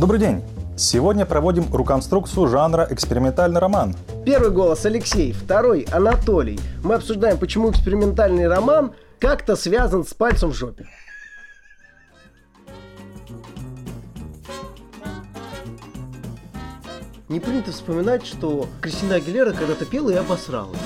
[0.00, 0.42] Добрый день!
[0.78, 3.94] Сегодня проводим руконструкцию жанра экспериментальный роман.
[4.24, 6.58] Первый голос Алексей, второй Анатолий.
[6.82, 10.86] Мы обсуждаем, почему экспериментальный роман как-то связан с пальцем в жопе.
[17.28, 20.78] Не принято вспоминать, что Кристина Агилера когда-то пела и обосралась.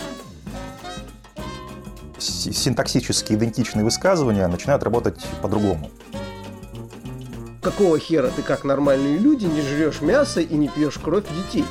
[2.18, 5.88] Синтаксически идентичные высказывания начинают работать по-другому.
[7.64, 11.64] Какого хера ты, как нормальные люди, не жрешь мясо и не пьешь кровь детей?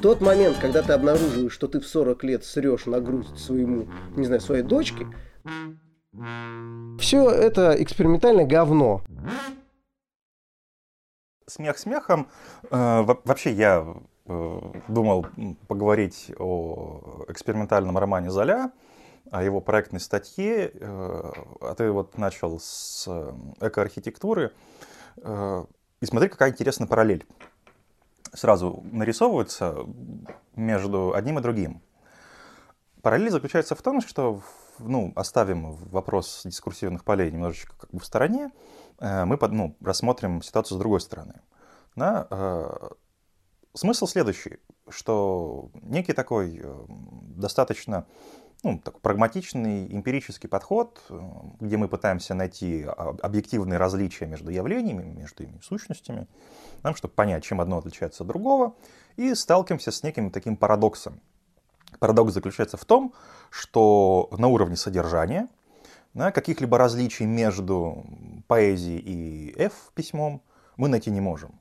[0.00, 4.24] Тот момент, когда ты обнаруживаешь, что ты в 40 лет срешь на грудь своему, не
[4.24, 5.06] знаю, своей дочке,
[7.00, 9.02] все это экспериментальное говно.
[11.46, 12.28] Смех смехом.
[12.70, 13.84] Э, во- Вообще я
[14.26, 15.26] э, думал
[15.66, 18.70] поговорить о экспериментальном романе Золя,
[19.30, 24.52] о его проектной статье, э, а ты вот начал с э, экоархитектуры.
[25.18, 25.64] Э,
[26.00, 27.26] И смотри, какая интересная параллель.
[28.32, 29.86] Сразу нарисовывается
[30.56, 31.82] между одним и другим.
[33.02, 34.42] Параллель заключается в том, что
[34.78, 38.50] ну, оставим вопрос дискурсивных полей немножечко как бы в стороне,
[39.00, 41.40] мы под- ну, рассмотрим ситуацию с другой стороны.
[41.96, 42.28] Да,
[43.74, 46.62] смысл следующий, что некий такой
[47.36, 48.06] достаточно
[48.62, 51.20] ну, так, прагматичный эмпирический подход, э,
[51.60, 56.26] где мы пытаемся найти объективные различия между явлениями, между ими сущностями,
[56.82, 58.74] нам, чтобы понять, чем одно отличается от другого,
[59.16, 61.20] и сталкиваемся с неким таким парадоксом.
[61.98, 63.14] Парадокс заключается в том,
[63.50, 65.48] что на уровне содержания
[66.14, 68.04] да, каких-либо различий между
[68.46, 70.42] поэзией и F-письмом
[70.76, 71.60] мы найти не можем.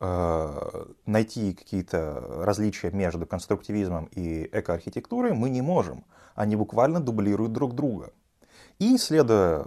[0.00, 6.04] Э, Найти какие-то различия между конструктивизмом и экоархитектурой мы не можем.
[6.38, 8.12] Они буквально дублируют друг друга.
[8.78, 9.66] И, следуя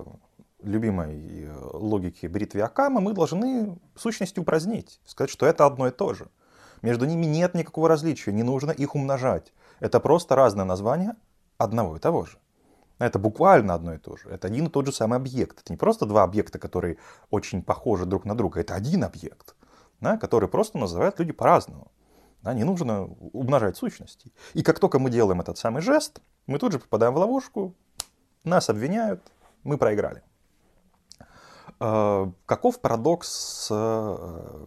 [0.64, 6.14] любимой э, логике бритвы Акама, мы должны сущности упразднить, сказать, что это одно и то
[6.14, 6.30] же.
[6.82, 9.52] Между ними нет никакого различия, не нужно их умножать.
[9.82, 11.18] Это просто разные названия
[11.58, 12.38] одного и того же.
[13.00, 14.30] Это буквально одно и то же.
[14.30, 15.60] Это один и тот же самый объект.
[15.60, 17.00] Это не просто два объекта, которые
[17.32, 18.62] очень похожи друг на друга.
[18.62, 19.58] Это один объект,
[20.00, 21.92] да, который просто называют люди по-разному.
[22.44, 23.04] Да, не нужно
[23.34, 24.32] умножать сущности.
[24.54, 27.74] И как только мы делаем этот самый жест, мы тут же попадаем в ловушку,
[28.44, 29.22] нас обвиняют,
[29.64, 30.24] мы проиграли.
[31.80, 34.66] Э, Каков парадокс с э,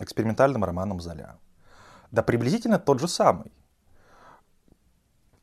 [0.00, 1.36] экспериментальным романом Золя?
[2.10, 3.52] Да приблизительно тот же самый.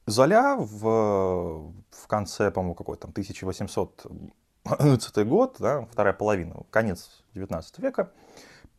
[0.05, 8.11] Золя в, в конце, по-моему, какой там 1811 год, да, вторая половина, конец 19 века,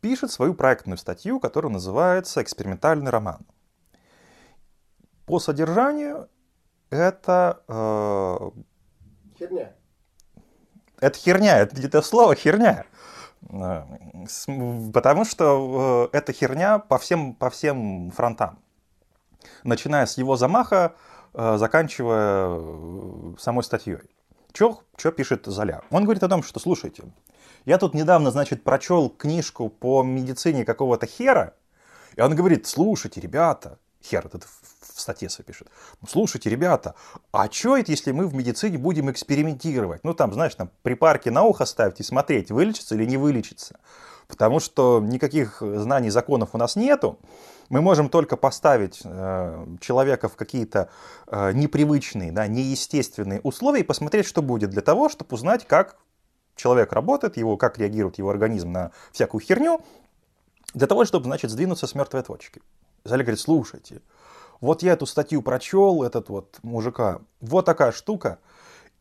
[0.01, 3.45] пишет свою проектную статью, которая называется «Экспериментальный роман».
[5.27, 6.27] По содержанию
[6.89, 8.49] это, э,
[9.37, 9.71] Херня.
[10.99, 12.85] это херня, это, это слово херня.
[13.49, 13.83] Э,
[14.93, 18.59] Потому что э, это херня по всем, по всем фронтам.
[19.63, 20.95] Начиная с его замаха,
[21.33, 23.99] заканчивая самой статьей.
[24.53, 25.81] Что пишет Золя?
[25.91, 27.03] Он говорит о том, что, слушайте,
[27.65, 31.53] я тут недавно, значит, прочел книжку по медицине какого-то хера,
[32.15, 34.45] и он говорит, слушайте, ребята, хер этот
[34.99, 35.69] в статье своей пишет,
[36.07, 36.95] слушайте, ребята,
[37.31, 40.03] а что это, если мы в медицине будем экспериментировать?
[40.03, 43.79] Ну, там, знаешь, там припарки на ухо ставить и смотреть, вылечится или не вылечится.
[44.27, 47.17] Потому что никаких знаний, законов у нас нету.
[47.69, 50.89] Мы можем только поставить э, человека в какие-то
[51.27, 55.97] э, непривычные, да, неестественные условия и посмотреть, что будет для того, чтобы узнать, как
[56.55, 59.81] человек работает, его, как реагирует его организм на всякую херню,
[60.73, 62.61] для того, чтобы, значит, сдвинуться с мертвой точки.
[63.03, 64.01] Зале говорит, слушайте,
[64.61, 68.39] вот я эту статью прочел, этот вот мужика, вот такая штука,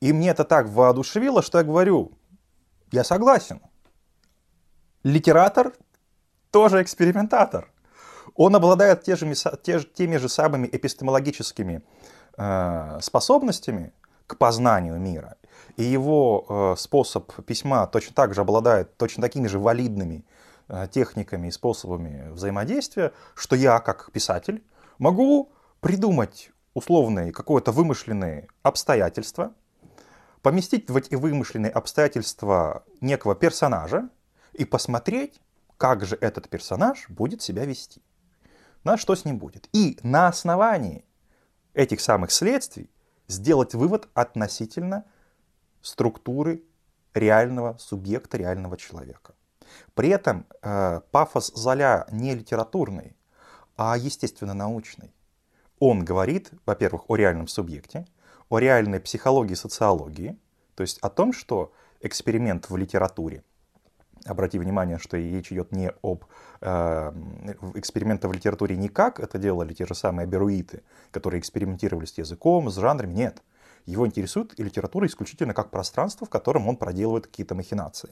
[0.01, 2.13] и мне это так воодушевило, что я говорю,
[2.93, 3.61] я согласен.
[5.03, 5.73] Литератор
[6.51, 7.71] тоже экспериментатор.
[8.35, 11.83] Он обладает те же, те, теми же самыми эпистемологическими
[12.37, 13.93] э, способностями
[14.27, 15.37] к познанию мира.
[15.77, 20.25] И его э, способ письма точно так же обладает точно такими же валидными
[20.93, 24.63] техниками и способами взаимодействия, что я, как писатель,
[24.99, 29.55] могу придумать условные какое-то вымышленные обстоятельства,
[30.43, 34.09] поместить в эти вымышленные обстоятельства некого персонажа
[34.53, 35.41] и посмотреть,
[35.77, 38.03] как же этот персонаж будет себя вести.
[38.85, 39.69] На что с ним будет.
[39.73, 41.05] И на основании
[41.75, 42.91] этих самых следствий
[43.27, 45.05] сделать вывод относительно
[45.83, 46.63] структуры
[47.15, 49.35] реального субъекта, реального человека.
[49.95, 53.17] При этом э, пафос Золя не литературный,
[53.77, 55.13] а естественно-научный.
[55.79, 58.07] Он говорит, во-первых, о реальном субъекте,
[58.49, 60.39] о реальной психологии, социологии,
[60.75, 63.45] то есть о том, что эксперимент в литературе
[64.27, 66.25] Обрати внимание, что речь идет не об
[66.61, 67.13] э,
[67.75, 72.77] экспериментах в литературе никак, это делали те же самые беруиты, которые экспериментировали с языком, с
[72.77, 73.15] жанрами.
[73.15, 73.43] Нет.
[73.87, 78.11] Его интересует литература исключительно как пространство, в котором он проделывает какие-то махинации.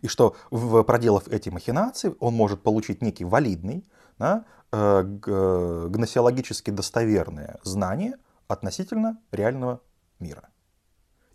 [0.00, 3.86] И что, проделав эти махинации, он может получить некий валидный,
[4.18, 8.14] да, э, гносеологически достоверное знание
[8.48, 9.80] относительно реального
[10.18, 10.48] мира.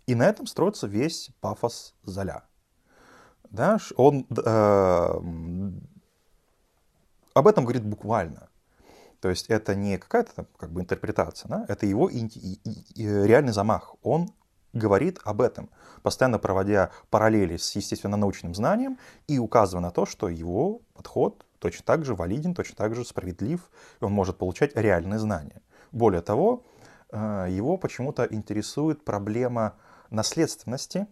[0.06, 2.44] И на этом строится весь пафос Золя.
[3.50, 5.20] Да, он э,
[7.34, 8.48] об этом говорит буквально.
[9.20, 11.64] То есть это не какая-то как бы интерпретация, да?
[11.68, 12.28] это его и,
[12.96, 13.96] реальный замах.
[14.02, 14.30] Он
[14.78, 15.68] говорит об этом,
[16.02, 22.04] постоянно проводя параллели с естественно-научным знанием и указывая на то, что его подход точно так
[22.04, 23.60] же валиден, точно так же справедлив,
[24.00, 25.60] и он может получать реальные знания.
[25.92, 26.64] Более того,
[27.10, 29.74] э, его почему-то интересует проблема
[30.10, 31.06] наследственности,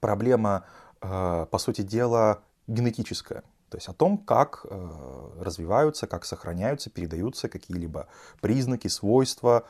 [0.00, 0.66] проблема,
[1.00, 3.42] э, по сути дела, генетическая.
[3.70, 8.06] То есть о том, как э, развиваются, как сохраняются, передаются какие-либо
[8.40, 9.64] признаки, свойства.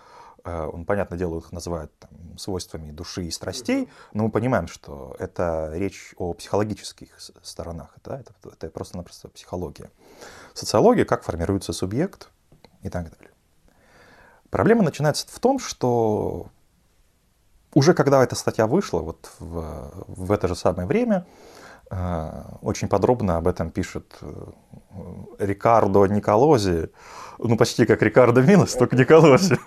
[0.46, 5.16] Э, он, понятное дело, их называет там, свойствами души и страстей, но мы понимаем, что
[5.18, 7.08] это речь о психологических
[7.42, 7.94] сторонах.
[8.04, 8.20] Да?
[8.20, 9.90] Это, это просто-напросто психология.
[10.54, 12.30] Социология, как формируется субъект
[12.82, 13.32] и так далее.
[14.50, 16.46] Проблема начинается в том, что
[17.74, 21.26] уже когда эта статья вышла, вот в, в это же самое время,
[21.88, 24.32] очень подробно об этом пишет э,
[25.38, 26.90] Рикардо Николози,
[27.38, 29.56] ну почти как Рикардо Минос, только Николози.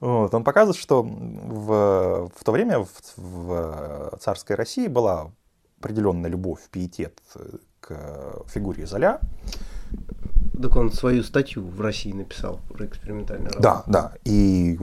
[0.00, 0.34] Вот.
[0.34, 5.30] Он показывает, что в, в то время в, в царской России была
[5.78, 7.20] определенная любовь, пиетет
[7.78, 9.20] к фигуре Золя.
[10.60, 13.62] Так он свою статью в России написал про экспериментальный роман.
[13.62, 14.14] Да, да.
[14.24, 14.76] И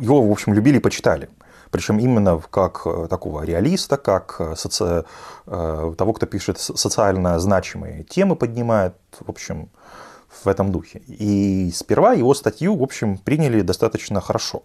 [0.00, 1.28] его, в общем, любили и почитали.
[1.72, 5.04] Причем именно как э, такого реалиста, как э, соци...
[5.46, 9.70] Э, того, кто пишет социально значимые темы, поднимает, в общем,
[10.44, 10.98] в этом духе.
[11.06, 14.64] И сперва его статью, в общем, приняли достаточно хорошо.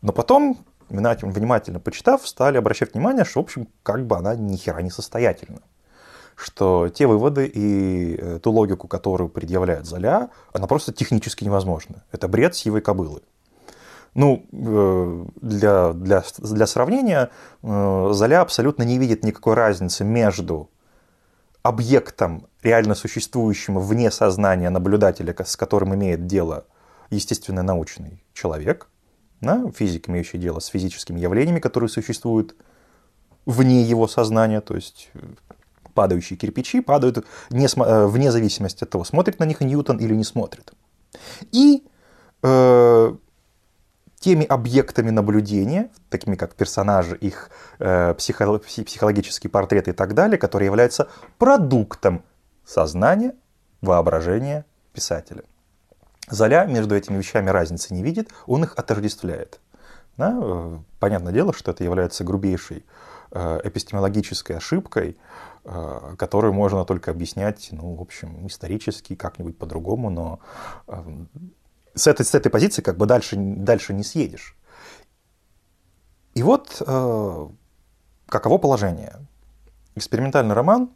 [0.00, 4.80] Но потом, внимательно почитав, стали обращать внимание, что, в общем, как бы она ни хера
[4.80, 5.60] не состоятельна.
[6.34, 12.04] Что те выводы и ту логику, которую предъявляет Золя, она просто технически невозможна.
[12.10, 13.20] Это бред сивой кобылы.
[14.14, 17.30] Ну, э, для, для, для сравнения,
[17.62, 20.68] э, Золя абсолютно не видит никакой разницы между
[21.62, 26.64] объектом, реально существующим вне сознания наблюдателя, с которым имеет дело
[27.10, 28.88] естественно научный человек,
[29.40, 32.56] да, физик, имеющий дело с физическими явлениями, которые существуют
[33.46, 35.20] вне его сознания, то есть э,
[35.94, 37.68] падающие кирпичи падают не,
[38.06, 40.72] вне зависимости от того, смотрит на них Ньютон или не смотрит.
[41.52, 41.84] И
[42.42, 43.14] э,
[44.20, 50.66] теми объектами наблюдения, такими как персонажи, их э, психо психологические портреты и так далее, которые
[50.66, 51.08] являются
[51.38, 52.22] продуктом
[52.64, 53.34] сознания,
[53.80, 55.42] воображения писателя.
[56.28, 59.58] Золя между этими вещами разницы не видит, он их отождествляет.
[60.18, 60.38] Да?
[60.40, 62.84] Э, понятное дело, что это является грубейшей
[63.30, 65.16] э, эпистемологической ошибкой,
[65.64, 70.40] э, которую можно только объяснять, ну, в общем, исторически, как-нибудь по-другому, но
[71.94, 74.56] с этой, с этой позиции как бы дальше, дальше не съедешь.
[76.34, 77.48] И вот э,
[78.28, 79.16] каково положение.
[79.96, 80.90] Экспериментальный роман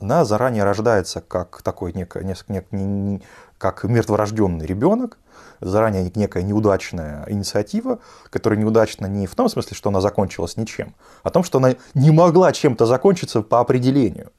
[0.00, 3.22] да, заранее рождается как такой некое, несколько, не, не,
[3.58, 5.18] как мертворожденный ребенок,
[5.60, 7.98] заранее некая неудачная инициатива,
[8.30, 11.74] которая неудачна не в том смысле, что она закончилась ничем, а в том, что она
[11.94, 14.30] не могла чем-то закончиться по определению.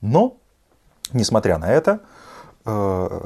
[0.00, 0.38] Но,
[1.12, 2.00] несмотря на это,
[2.64, 3.20] э,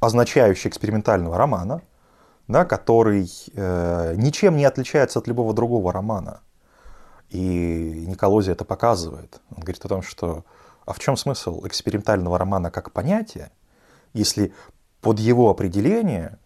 [0.00, 1.82] означающий экспериментального романа,
[2.48, 6.40] да, который э, ничем не отличается от любого другого романа.
[7.28, 9.40] И Николози это показывает.
[9.50, 10.44] Он говорит о том, что
[10.86, 13.52] а в чем смысл экспериментального романа как понятия,
[14.12, 14.52] если
[15.00, 16.38] под его определение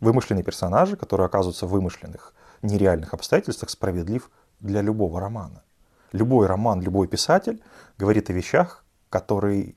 [0.00, 5.62] вымышленные персонажи, которые оказываются в вымышленных, нереальных обстоятельствах, справедлив для любого романа.
[6.12, 7.62] Любой роман, любой писатель
[7.98, 9.74] говорит о вещах, которые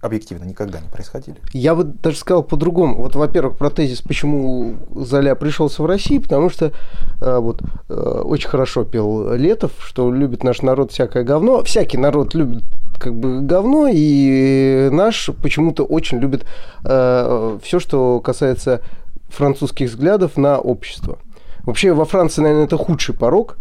[0.00, 1.38] объективно никогда не происходили.
[1.52, 2.96] Я бы даже сказал по-другому.
[3.02, 6.72] Вот, во-первых, про тезис, почему Золя пришелся в Россию, потому что
[7.20, 11.64] э, вот э, очень хорошо пел Летов, что любит наш народ всякое говно.
[11.64, 12.64] Всякий народ любит
[12.98, 16.46] как бы говно, и наш почему-то очень любит
[16.84, 18.82] э, все, что касается
[19.28, 21.18] французских взглядов на общество.
[21.64, 23.58] Вообще во Франции, наверное, это худший порог,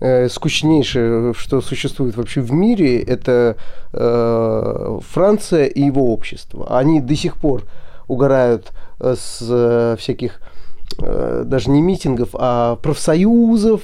[0.00, 3.56] э, скучнейшее, что существует вообще в мире, это
[3.92, 6.78] э, Франция и его общество.
[6.78, 7.64] Они до сих пор
[8.08, 10.40] угорают э, с э, всяких
[10.98, 13.82] э, даже не митингов, а профсоюзов,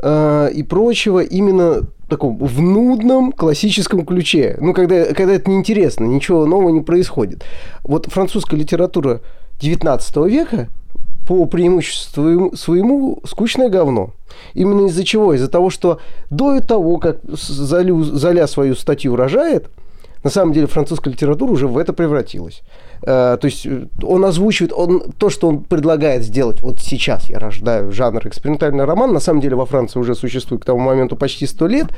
[0.00, 4.56] э, и прочего именно таком в нудном классическом ключе.
[4.60, 7.44] Ну, когда, когда это неинтересно, ничего нового не происходит.
[7.84, 9.22] Вот французская литература
[9.60, 10.68] 19 века
[11.32, 14.10] по преимуществу своему скучное говно.
[14.54, 15.32] Именно из-за чего?
[15.32, 15.98] Из-за того, что
[16.30, 19.70] до того, как Залю, Заля свою статью рожает,
[20.22, 22.62] на самом деле французская литература уже в это превратилась.
[23.02, 26.62] Э, то есть э, он озвучивает он, то, что он предлагает сделать.
[26.62, 29.12] Вот сейчас я рождаю жанр экспериментальный роман.
[29.12, 31.88] На самом деле во Франции уже существует к тому моменту почти сто лет,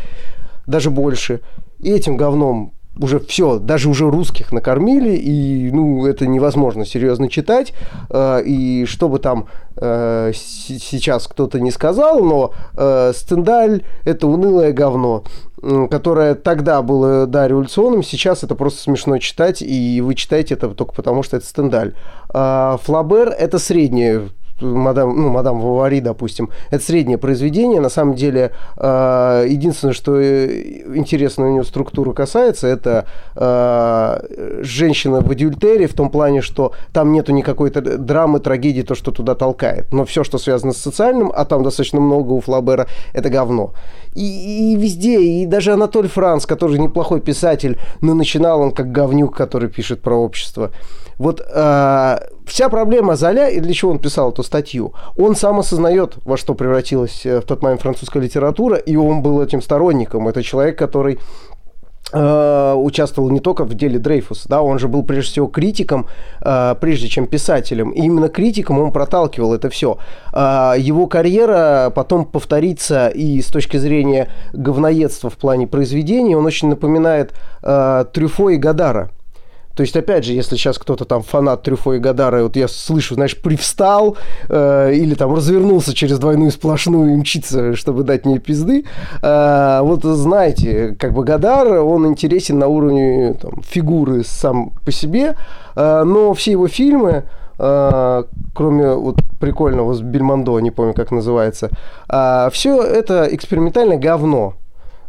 [0.66, 1.40] даже больше.
[1.80, 7.72] И этим говном уже все, даже уже русских накормили, и ну, это невозможно серьезно читать.
[8.10, 9.46] Э, и что бы там
[9.76, 15.24] э, сейчас кто-то не сказал, но э, Стендаль– это унылое говно,
[15.90, 20.94] которое тогда было да, революционным, сейчас это просто смешно читать, и вы читаете это только
[20.94, 21.94] потому, что это Стендаль.
[22.28, 24.28] Флабер– это среднее
[24.60, 27.80] мадам, ну, мадам Вавари, допустим, это среднее произведение.
[27.80, 33.06] На самом деле, э, единственное, что э, интересно у нее структуру касается, это
[33.36, 39.10] э, женщина в адюльтере, в том плане, что там нету никакой драмы, трагедии, то, что
[39.10, 39.92] туда толкает.
[39.92, 43.72] Но все, что связано с социальным, а там достаточно много у Флабера, это говно.
[44.14, 49.36] И, и везде, и даже Анатоль Франц, который неплохой писатель, но начинал он как говнюк,
[49.36, 50.70] который пишет про общество.
[51.18, 56.16] Вот э, вся проблема Золя, и для чего он писал эту статью, он сам осознает,
[56.24, 60.28] во что превратилась э, в тот момент французская литература, и он был этим сторонником.
[60.28, 61.18] Это человек, который
[62.12, 66.06] э, участвовал не только в деле Дрейфуса, да, он же был прежде всего критиком,
[66.40, 67.90] э, прежде чем писателем.
[67.90, 69.98] И именно критиком он проталкивал это все.
[70.32, 77.32] Его карьера потом повторится и с точки зрения говноедства в плане произведений, он очень напоминает
[77.62, 79.10] Трюфо и Гадара.
[79.76, 83.14] То есть, опять же, если сейчас кто-то там фанат Трюфо и Гадара, вот я слышу,
[83.14, 84.16] знаешь, привстал
[84.48, 88.84] э, или там развернулся через двойную сплошную и мчится, чтобы дать мне пизды,
[89.22, 95.36] э, вот знаете, как бы Гадар, он интересен на уровне там, фигуры сам по себе,
[95.74, 97.24] э, но все его фильмы,
[97.56, 101.70] Uh, кроме вот прикольного с Бельмондо, не помню, как называется,
[102.08, 104.54] uh, все это экспериментальное говно.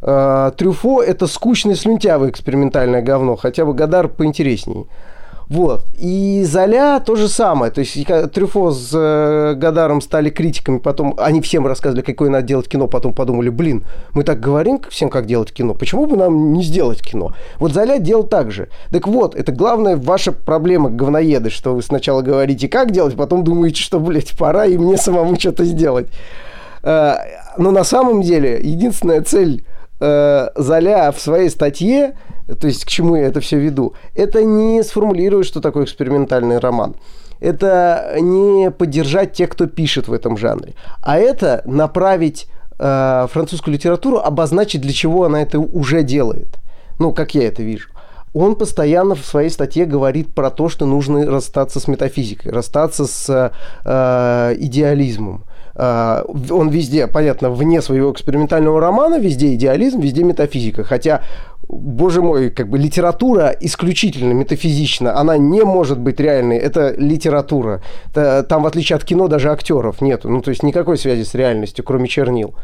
[0.02, 4.86] Э, Трюфо– это скучное слюнтявое экспериментальное говно, хотя бы Гадар поинтереснее.
[5.48, 5.86] Вот.
[5.98, 7.72] И Золя то же самое.
[7.72, 7.96] То есть
[8.34, 13.14] Трюфо с э, Гадаром стали критиками, потом они всем рассказывали, какое надо делать кино, потом
[13.14, 17.34] подумали, блин, мы так говорим всем, как делать кино, почему бы нам не сделать кино?
[17.60, 18.70] Вот Золя делал так же.
[18.90, 23.82] Так вот, это главная ваша проблема, говноеды, что вы сначала говорите, как делать, потом думаете,
[23.82, 26.08] что, блядь, пора и мне самому что-то сделать.
[26.82, 27.18] Э,
[27.58, 29.64] но на самом деле единственная цель
[30.00, 32.18] э, Золя в своей статье,
[32.60, 36.96] то есть к чему я это все веду, это не сформулировать, что такое экспериментальный роман.
[37.40, 42.48] Это не поддержать тех, кто пишет в этом жанре, а это направить
[42.80, 46.60] э, французскую литературу, обозначить, для чего она это уже делает.
[46.98, 47.90] Ну, как я это вижу
[48.36, 53.52] он постоянно в своей статье говорит про то, что нужно расстаться с метафизикой, расстаться с
[53.86, 55.46] э, идеализмом.
[55.76, 60.84] Э, он везде, понятно, вне своего экспериментального романа, везде идеализм, везде метафизика.
[60.84, 61.22] Хотя
[61.68, 67.82] боже мой, как бы литература исключительно метафизична, она не может быть реальной, это литература.
[68.14, 71.84] Там, в отличие от кино, даже актеров нету, ну, то есть никакой связи с реальностью,
[71.84, 72.56] кроме чернил.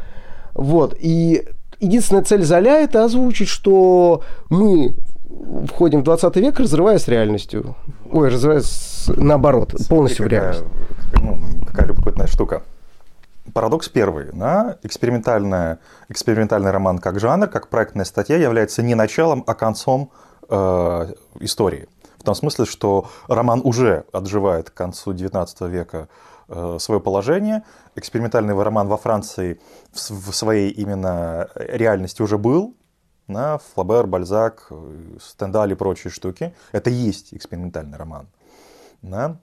[0.54, 1.48] Вот, и
[1.80, 4.96] единственная цель Золя– это озвучить, что мы
[5.68, 7.76] входим в 20 век, разрываясь с реальностью.
[8.12, 10.66] Ой, разрываясь наоборот, полностью какая, в реальность.
[11.22, 12.64] Ну, какая любопытная штука.
[13.54, 14.30] Парадокс первый.
[14.34, 14.78] Да?
[14.84, 15.80] Экспериментальная,
[16.10, 20.12] экспериментальный роман как жанр, как проектная статья является не началом, а концом
[20.50, 21.88] э, истории.
[22.18, 26.08] В том смысле, что роман уже отживает к концу XIX века
[26.48, 27.64] э, свое положение.
[27.96, 29.60] Экспериментальный роман во Франции
[29.92, 32.76] в, своей именно реальности уже был.
[33.28, 33.60] Да?
[33.74, 34.72] Флабер, Бальзак,
[35.20, 36.54] Стендаль и прочие штуки.
[36.72, 38.28] Это есть экспериментальный роман.
[39.02, 39.38] Да?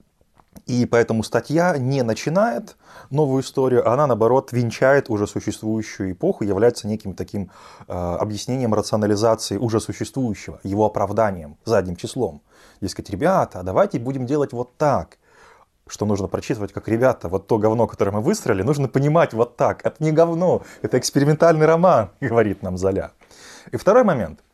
[0.65, 2.77] И поэтому статья не начинает
[3.09, 7.51] новую историю, а она, наоборот, венчает уже существующую эпоху, является неким таким
[7.87, 12.41] э, объяснением рационализации уже существующего, его оправданием задним числом.
[12.81, 15.17] Дескать, ребята, давайте будем делать вот так.
[15.87, 19.83] Что нужно прочитывать как ребята, вот то говно, которое мы выстроили, нужно понимать вот так.
[19.83, 23.11] Это не говно, это экспериментальный роман, говорит нам Золя.
[23.71, 24.39] И второй момент–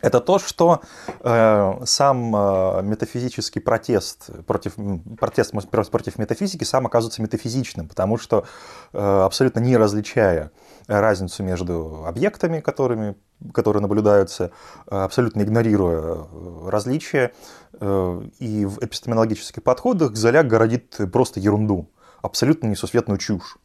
[0.00, 0.80] это то, что
[1.20, 4.74] э, сам э, метафизический протест против,
[5.18, 8.44] протест против метафизики сам оказывается метафизичным, потому что
[8.92, 10.52] э, абсолютно не различая
[10.88, 13.16] разницу между объектами, которыми,
[13.52, 14.50] которые наблюдаются,
[14.90, 17.32] э, абсолютно игнорируя э, различия,
[17.80, 21.90] э, и в эпистемологических подходах Золяк городит просто ерунду,
[22.22, 23.58] абсолютно несусветную чушь.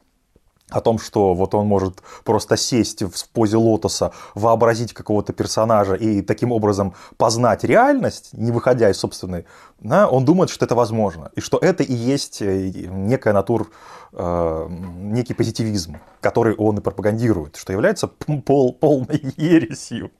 [0.70, 6.22] О том, что вот он может просто сесть в позе лотоса, вообразить какого-то персонажа и
[6.22, 9.46] таким образом познать реальность, не выходя из собственной,
[9.79, 13.70] да, он думает, что это возможно, и что это и есть э, некая натур,
[14.13, 20.12] э, некий позитивизм, который он и пропагандирует, что является пол, полной ересью.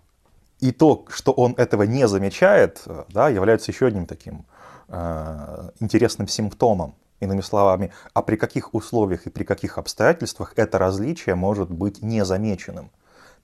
[0.60, 4.46] И то, что он этого не замечает, э, да, является еще одним таким
[4.90, 11.36] э, интересным симптомом Иными словами, а при каких условиях и при каких обстоятельствах это различие
[11.36, 12.92] может быть незамеченным?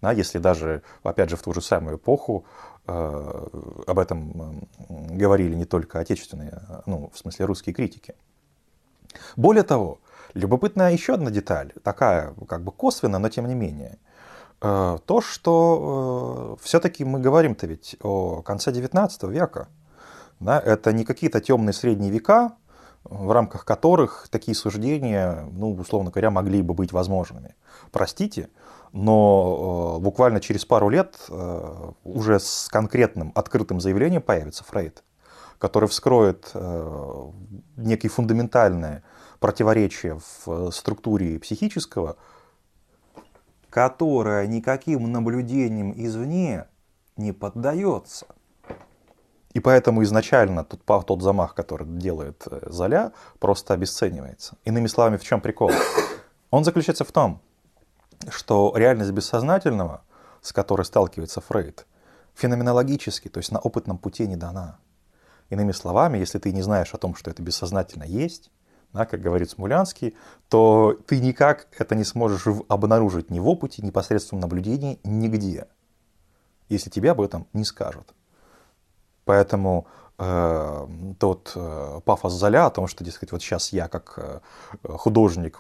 [0.02, 2.46] Да, если даже, опять же, в ту же самую эпоху
[2.88, 3.48] э,
[3.88, 8.16] об этом говорили не только отечественные, ну, в смысле русские критики.
[9.38, 10.00] Более того,
[10.34, 13.98] любопытная еще одна деталь, такая как бы косвенная, но тем не менее.
[14.62, 19.70] Э, то, что э, все-таки мы говорим-то ведь о конце XIX века.
[20.42, 22.54] Да, это не какие-то темные средние века,
[23.04, 27.56] в рамках которых такие суждения, ну, условно говоря, могли бы быть возможными.
[27.92, 28.50] Простите,
[28.92, 35.04] но э, буквально через пару лет э, уже с конкретным открытым заявлением появится Фрейд,
[35.58, 37.32] который вскроет э,
[37.78, 39.04] некие фундаментальные
[39.40, 42.18] противоречия в структуре психического,
[43.70, 46.66] которое никаким наблюдениям извне
[47.16, 48.28] не поддается.
[49.54, 54.58] И поэтому изначально тот, тот замах, который делает э, Золя, просто обесценивается.
[54.64, 55.72] Иными словами, в чем прикол?
[56.52, 57.42] Он заключается в том,
[58.30, 60.04] что реальность бессознательного,
[60.42, 61.88] с которой сталкивается Фрейд,
[62.36, 64.80] феноменологически, то есть на опытном пути не дана.
[65.50, 68.52] Иными словами, если ты не знаешь о том, что это бессознательно есть,
[68.94, 70.16] да, как говорит Смулянский,
[70.48, 75.68] то ты никак это не сможешь обнаружить ни в опыте, ни посредством наблюдений, нигде,
[76.70, 78.14] если тебе об этом не скажут.
[79.30, 79.86] Поэтому
[80.18, 80.88] э,
[81.20, 84.40] тот э, пафос Золя о том, что, дескать, вот сейчас я как э,
[84.98, 85.60] художник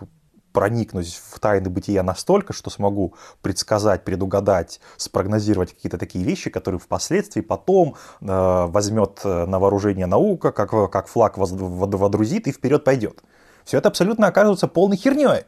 [0.53, 7.41] проникнусь в тайны бытия настолько, что смогу предсказать, предугадать, спрогнозировать какие-то такие вещи, которые впоследствии
[7.41, 13.21] потом э, возьмет на вооружение наука, как, как флаг водрузит и вперед пойдет.
[13.65, 15.43] Все это абсолютно окажется полной херней.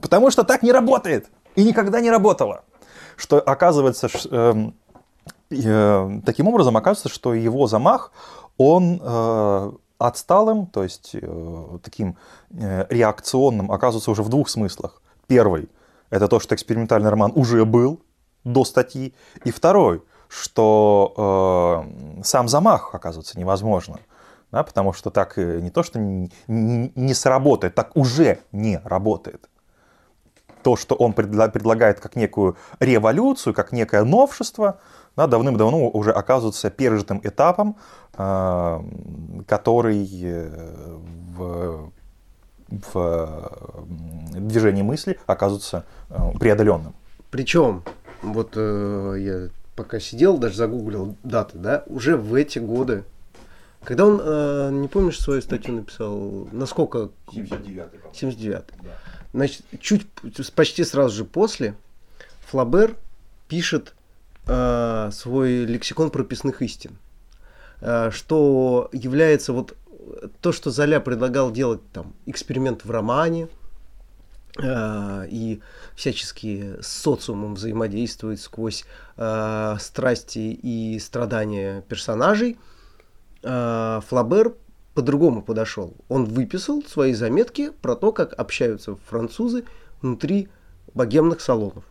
[0.00, 1.28] Потому что так не работает.
[1.56, 2.64] И никогда не работало.
[3.16, 4.74] Что оказывается, эм,
[5.50, 8.12] Э, таким образом, оказывается, что его замах,
[8.56, 12.16] он э, отсталым, то есть э, таким
[12.50, 15.02] реакционным, оказывается уже в двух смыслах.
[15.26, 15.68] Первый–
[16.10, 18.00] это то, что экспериментальный роман уже был
[18.44, 19.14] до статьи.
[19.44, 21.84] И второй, что
[22.18, 23.98] э, сам замах, оказывается, невозможно.
[24.52, 29.48] Да, потому что так не то, что не, не, не сработает, так уже не работает.
[30.64, 34.78] То, что он предлагает как некую революцию, как некое новшество–
[35.16, 37.76] да, давным-давно уже оказывается пережитым этапом,
[38.14, 38.84] а,
[39.46, 40.98] который э,
[41.36, 41.92] в,
[42.68, 43.86] в
[44.34, 46.94] движении мысли оказывается э, преодоленным.
[47.30, 47.82] Причем,
[48.22, 53.04] вот э, я пока сидел, даже загуглил даты, да, уже в эти годы,
[53.82, 57.10] когда он, э, не помнишь, свою статью написал, насколько?
[57.28, 58.14] 79-й.
[58.14, 58.90] 79 да.
[59.32, 60.06] Значит, чуть,
[60.54, 61.74] почти сразу же после,
[62.48, 62.96] Флабер
[63.48, 63.94] пишет
[64.46, 66.98] э, свой лексикон прописных истин,
[67.80, 69.76] э, что является вот
[70.40, 73.48] то, что Золя предлагал делать там эксперимент в романе,
[74.58, 75.60] э, и
[75.94, 78.84] всячески с социумом взаимодействовать сквозь
[79.78, 82.58] страсти и страдания персонажей,
[83.42, 84.54] э, Флабер
[84.94, 85.94] по-другому подошел.
[86.08, 89.64] Он выписал свои заметки про то, как общаются французы
[90.02, 90.48] внутри
[90.94, 91.84] богемных салонов.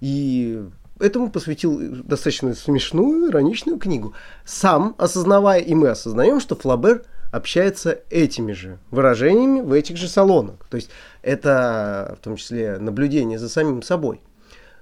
[0.00, 0.64] И
[1.00, 4.14] этому посвятил достаточно смешную, ироничную книгу.
[4.44, 10.56] Сам осознавая, и мы осознаем, что Флабер общается этими же выражениями в этих же салонах.
[10.70, 10.90] То есть
[11.22, 14.20] это в том числе наблюдение за самим собой.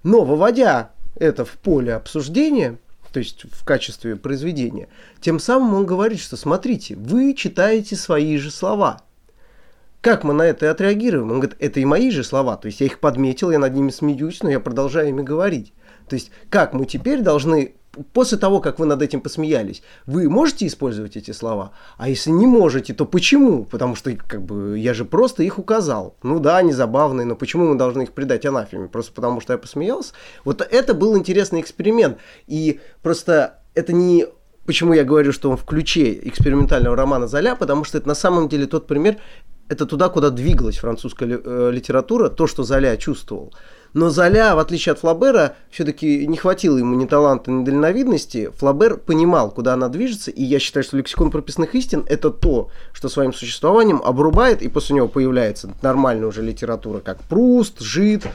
[0.02, 2.78] Но выводя это в поле обсуждения,
[3.12, 4.88] то есть в качестве произведения,
[5.20, 9.00] тем самым он говорит, что смотрите, вы читаете свои же слова.
[10.02, 11.30] Как мы на это отреагируем?
[11.30, 13.90] Он говорит, это и мои же слова, то есть я их подметил, я над ними
[13.90, 15.72] смеюсь, но я продолжаю ими говорить.
[16.08, 17.74] То есть как мы теперь должны
[18.12, 21.72] после того, как вы над этим посмеялись, вы можете использовать эти слова?
[21.98, 23.64] А если не можете, то почему?
[23.64, 26.16] Потому что как бы, я же просто их указал.
[26.22, 28.88] Ну да, они забавные, но почему мы должны их придать анафеме?
[28.88, 30.14] Просто потому что я посмеялся?
[30.44, 32.18] Вот это был интересный эксперимент.
[32.46, 34.26] И просто это не...
[34.64, 37.56] Почему я говорю, что он в ключе экспериментального романа Золя?
[37.56, 39.16] Потому что это на самом деле тот пример,
[39.68, 43.52] это туда, куда двигалась французская э, литература, то, что Золя чувствовал.
[43.94, 48.50] Но Золя, в отличие от Флабера, все-таки не хватило ему ни таланта, ни дальновидности.
[48.58, 53.08] Флабер понимал, куда она движется, и я считаю, что лексикон прописных истин– это то, что
[53.08, 58.26] своим сужествованием обрубает, и после него появляется нормальная уже литература, как Пруст, Жид,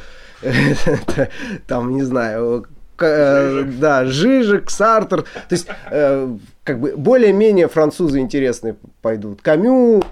[1.67, 2.67] там, не знаю,
[2.99, 5.23] э, да, Жижик, Сартер.
[5.23, 9.41] То есть, э, как бы более-менее французы интересные пойдут.
[9.41, 10.03] Камю,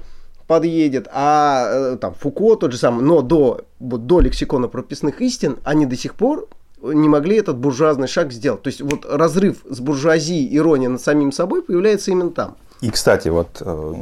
[0.48, 5.58] подъедет, а э, там Фуко тот же самый, но до, вот, до лексикона прописных истин
[5.64, 6.48] они до сих пор
[6.82, 8.62] не могли этот буржуазный шаг сделать.
[8.62, 12.56] То есть вот разрыв с буржуазией, ирония над самим собой появляется именно там.
[12.82, 13.94] И, кстати, вот э,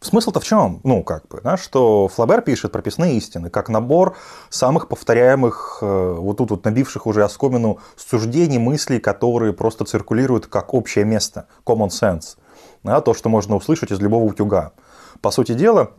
[0.00, 0.80] смысл-то в чем?
[0.84, 4.16] Ну, как бы, да, что Флабер пишет прописные истины как набор
[4.50, 10.74] самых повторяемых, э, вот тут вот набивших уже оскомину суждений, мыслей, которые просто циркулируют как
[10.74, 12.36] общее место, common sense
[12.82, 14.72] да, то, что можно услышать из любого утюга.
[15.20, 15.90] По сути дела,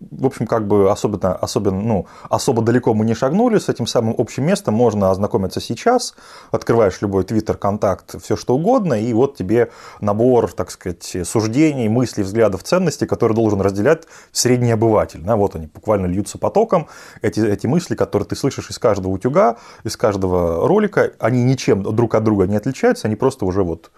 [0.00, 4.14] в общем, как бы особенно, особенно, ну, особо далеко мы не шагнули, с этим самым
[4.16, 6.14] общим местом можно ознакомиться сейчас,
[6.52, 12.22] открываешь любой твиттер, контакт, все что угодно, и вот тебе набор, так сказать, суждений, мыслей,
[12.22, 15.20] взглядов, ценностей, которые должен разделять средний обыватель.
[15.20, 16.86] Да, вот они буквально льются потоком,
[17.20, 22.14] эти, эти мысли, которые ты слышишь из каждого утюга, из каждого ролика, они ничем друг
[22.14, 23.90] от друга не отличаются, они просто уже вот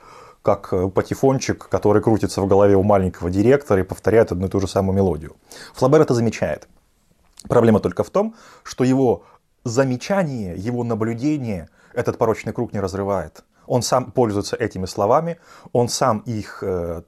[0.43, 4.61] как э, патефончик, который крутится в голове у маленького директора и повторяет одну и ту
[4.61, 5.37] же самую мелодию.
[5.75, 6.69] Флабер это замечает.
[7.49, 9.25] Проблема только в том, что его
[9.65, 13.45] замечание, его наблюдение этот порочный круг не разрывает.
[13.67, 15.39] Он сам пользуется этими словами,
[15.73, 17.03] он сам их э,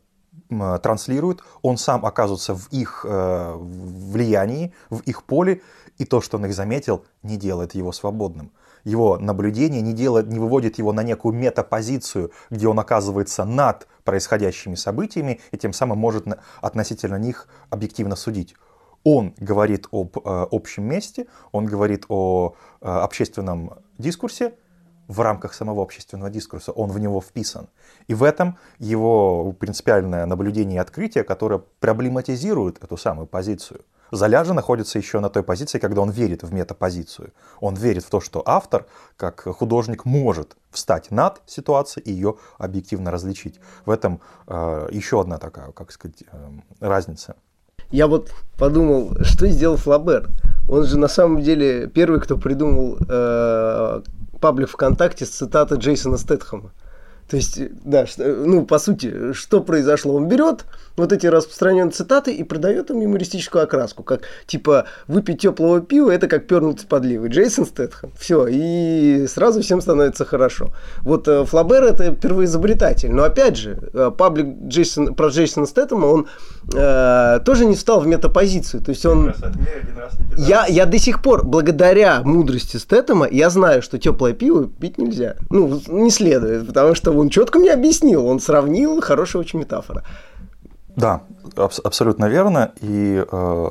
[0.48, 5.62] транслирует, он сам оказывается в их э, влиянии, в их поле,
[5.98, 8.52] и то, что он их заметил, не делает его свободным
[8.84, 14.74] его наблюдение, не, делает, не выводит его на некую метапозицию, где он оказывается над происходящими
[14.74, 16.26] событиями и тем самым может
[16.60, 18.54] относительно них объективно судить.
[19.04, 24.54] Он говорит об э, общем месте, он говорит о э, общественном дискурсе
[25.08, 27.68] в рамках самого общественного дискурса, он в него вписан.
[28.06, 33.84] И в этом его принципиальное наблюдение и открытие, которое проблематизирует эту самую позицию.
[34.12, 37.32] Золя же находится еще на той позиции, когда он верит в метапозицию.
[37.60, 38.84] Он верит в то, что автор,
[39.16, 43.58] как художник, может встать над ситуацией и ее объективно различить.
[43.86, 47.36] В этом э, еще одна такая, как сказать, э, разница.
[47.90, 50.28] Я вот подумал, что сделал Флабер.
[50.68, 54.02] Он же на самом деле первый, кто придумал э,
[54.42, 56.72] паблик ВКонтакте с цитаты Джейсона Стэтхэма.
[57.32, 60.16] То есть, да, что, ну, по сути, что произошло?
[60.16, 60.66] Он берет
[60.98, 66.28] вот эти распространенные цитаты и продает им юмористическую окраску, как, типа, выпить теплого пива, это
[66.28, 67.30] как пернуть с подливой.
[67.30, 70.74] Джейсон Стэтхэм, все, и сразу всем становится хорошо.
[71.00, 76.26] Вот э, Флабер это первоизобретатель, но, опять же, э, паблик Джейсон, про Джейсона Стэтхэма, он
[76.74, 79.32] э, тоже не встал в метапозицию, то есть он...
[80.36, 85.36] Я, я до сих пор, благодаря мудрости Стэтэма, я знаю, что теплое пиво пить нельзя.
[85.48, 90.02] Ну, не следует, потому что он четко мне объяснил, он сравнил, хорошая очень метафора.
[90.96, 91.22] Да,
[91.56, 92.72] аб- абсолютно верно.
[92.80, 93.68] И э,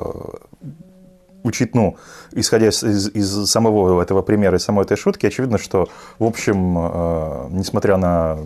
[1.42, 1.96] учить, ну,
[2.32, 5.88] исходя из, из, из самого этого примера, из самой этой шутки, очевидно, что,
[6.18, 8.38] в общем, э, несмотря на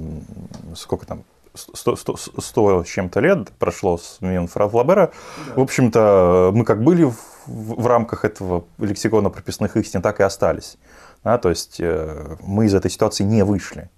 [0.75, 1.23] сколько там,
[1.55, 5.13] 100, 100, 100 с чем-то лет прошло с времен Флабера,
[5.47, 5.53] да.
[5.55, 7.15] в общем-то, мы как были в,
[7.47, 10.77] в рамках этого лексикона прописных истин, так и остались.
[11.23, 13.89] Да, то есть э, мы из этой ситуации не вышли.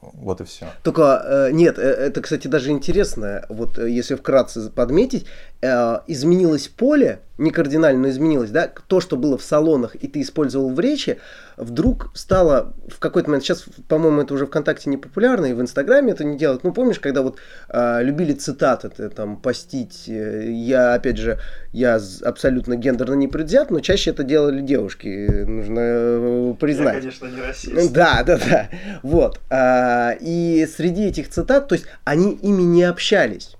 [0.00, 0.66] Вот и все.
[0.82, 3.44] Только э, нет, э, это, кстати, даже интересно.
[3.50, 5.26] Вот э, если вкратце подметить,
[5.62, 10.70] изменилось поле, не кардинально, но изменилось, да, то, что было в салонах, и ты использовал
[10.70, 11.18] в речи,
[11.56, 16.12] вдруг стало в какой-то момент, сейчас, по-моему, это уже ВКонтакте не популярно, и в Инстаграме
[16.12, 16.64] это не делают.
[16.64, 21.38] Ну, помнишь, когда вот э, любили цитаты там постить, я, опять же,
[21.72, 26.94] я абсолютно гендерно не предвзят, но чаще это делали девушки, нужно признать.
[26.94, 27.92] Я, конечно, не расист.
[27.92, 28.68] Да, да, да.
[29.02, 29.40] Вот.
[29.50, 33.56] А, и среди этих цитат, то есть они ими не общались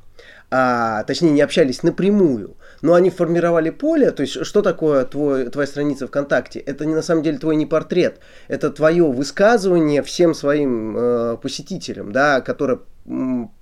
[0.50, 5.66] а, точнее не общались напрямую, но они формировали поле, то есть что такое твой, твоя
[5.66, 6.58] страница ВКонтакте?
[6.58, 12.12] Это не на самом деле твой не портрет, это твое высказывание всем своим э, посетителям,
[12.12, 12.80] да, которое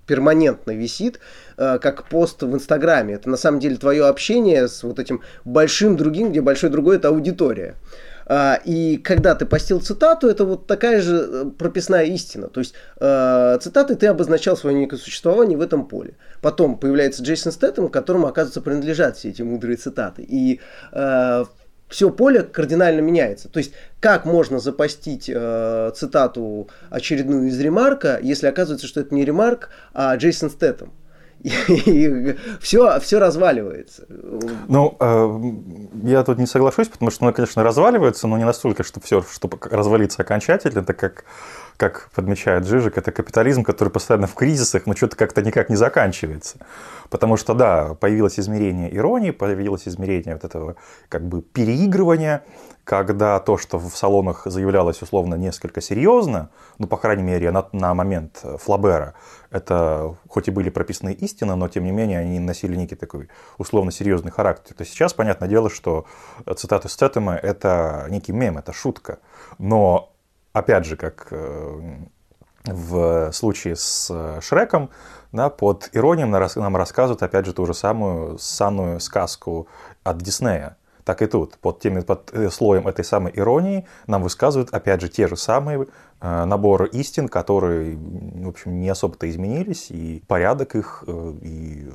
[0.06, 1.20] перманентно висит,
[1.56, 3.14] э, как пост в Инстаграме.
[3.14, 7.08] Это на самом деле твое общение с вот этим большим другим, где большой другой это
[7.08, 7.76] аудитория.
[8.28, 12.48] А, и когда ты постил цитату, это вот такая же э, прописная истина.
[12.48, 16.14] То есть э, цитаты ты обозначал свое некое существование в этом поле.
[16.42, 20.26] Потом появляется Джейсон Стэттем, которому, оказывается, принадлежат все эти мудрые цитаты.
[20.28, 20.60] И
[20.92, 21.44] э,
[21.88, 23.48] все поле кардинально меняется.
[23.48, 29.24] То есть, как можно запостить э, цитату очередную из ремарка, если оказывается, что это не
[29.24, 30.92] ремарк, а Джейсон Стэттем.
[31.42, 34.06] И все, все разваливается.
[34.68, 39.00] Ну, э, я тут не соглашусь, потому что, ну, конечно, разваливается, но не настолько, что
[39.00, 41.24] все, чтобы развалиться окончательно, это как,
[41.78, 46.58] как подмечает Жижик, это капитализм, который постоянно в кризисах, но что-то как-то никак не заканчивается.
[47.08, 50.76] Потому что, да, появилось измерение иронии, появилось измерение вот этого
[51.08, 52.44] как бы переигрывания,
[52.82, 57.94] когда то, что в салонах заявлялось условно несколько серьезно, ну, по крайней мере, на, на
[57.94, 59.14] момент Флабера,
[59.50, 63.92] это хоть и были прописаны истины, но тем не менее они носили некий такой условно
[63.92, 64.74] серьезный характер.
[64.74, 66.06] То сейчас, понятное дело, что
[66.56, 69.18] цитаты Стэттема— это некий мем, это шутка.
[69.58, 70.12] Но,
[70.58, 71.98] опять же, как э,
[72.64, 74.90] в случае с Шреком,
[75.32, 79.68] да, под иронией нам рассказывают, опять же, ту же самую санную сказку
[80.04, 80.76] от Диснея
[81.08, 81.56] так и тут.
[81.56, 85.86] Под, теми, под э, слоем этой самой иронии нам высказывают, опять же, те же самые
[86.20, 91.90] э, наборы истин, которые, в общем, не особо-то изменились, и порядок их, э, и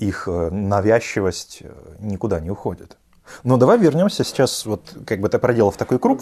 [0.00, 1.64] их навязчивость
[1.98, 2.96] никуда не уходит.
[3.44, 6.20] Но давай вернемся сейчас, вот как бы ты проделав такой круг,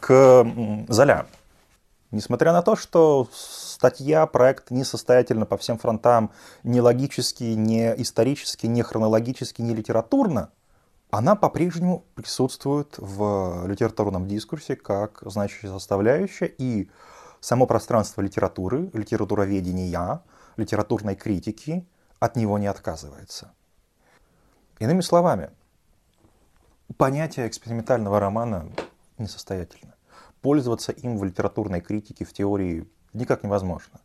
[0.00, 0.46] к
[0.88, 1.26] Золя.
[2.10, 6.30] Несмотря на то, что статья, проект несостоятельно по всем фронтам,
[6.62, 10.50] не логически, не исторически, не хронологически, не литературно,
[11.10, 16.88] она по-прежнему присутствует в литературном дискурсе как значащая составляющая, и
[17.40, 20.20] само пространство литературы, литературоведения,
[20.56, 21.86] литературной критики
[22.18, 23.52] от него не отказывается.
[24.78, 25.50] Иными словами,
[26.96, 28.70] понятие экспериментального романа
[29.18, 29.94] несостоятельно.
[30.40, 34.00] Пользоваться им в литературной критике, в теории никак невозможно.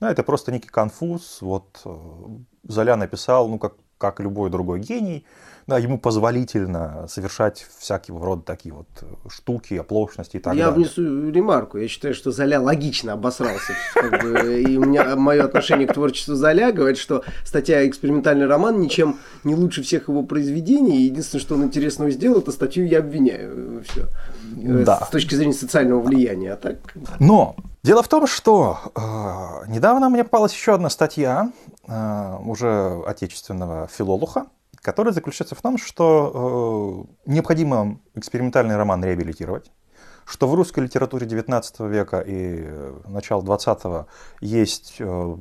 [0.00, 1.42] Ну, это просто некий конфуз.
[1.42, 2.26] Вот э,
[2.64, 5.26] Золя написал, ну, как, как любой другой гений,
[5.66, 10.80] да, ему позволительно совершать всякие рода такие вот э, штуки, оплошности и так я далее.
[10.80, 11.78] Я внесу ремарку.
[11.78, 13.74] Я считаю, что Золя логично обосрался.
[13.94, 18.80] Как бы, и у меня мое отношение к творчеству Золя говорит, что статья «Экспериментальный роман»
[18.80, 21.02] ничем не лучше всех его произведений.
[21.02, 23.84] Единственное, что он интересного сделал, это статью я обвиняю.
[23.88, 24.06] Все.
[24.56, 25.04] Да.
[25.06, 26.54] С точки зрения социального влияния.
[26.54, 26.94] А так...
[27.20, 33.86] Но Дело в том, что э, недавно мне попалась еще одна статья э, уже отечественного
[33.88, 34.46] филолога,
[34.82, 39.70] который заключается в том, что э, необходимо экспериментальный роман реабилитировать,
[40.24, 44.06] что в русской литературе XIX века и э, начала XX
[44.40, 45.36] есть, э,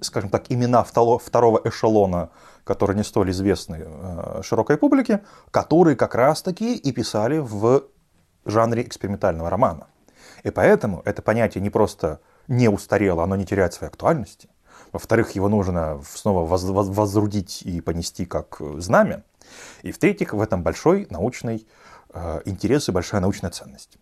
[0.00, 2.30] скажем так, имена второго эшелона,
[2.64, 7.84] которые не столь известны э, широкой публике, которые как раз-таки и писали в
[8.44, 9.86] жанре экспериментального романа.
[10.42, 14.48] И поэтому это понятие не просто не устарело, оно не теряет своей актуальности,
[14.92, 19.24] во-вторых, его нужно снова возрудить и понести как знамя.
[19.82, 21.66] И в-третьих, в этом большой научный
[22.10, 23.96] э, интерес и большая научная ценность.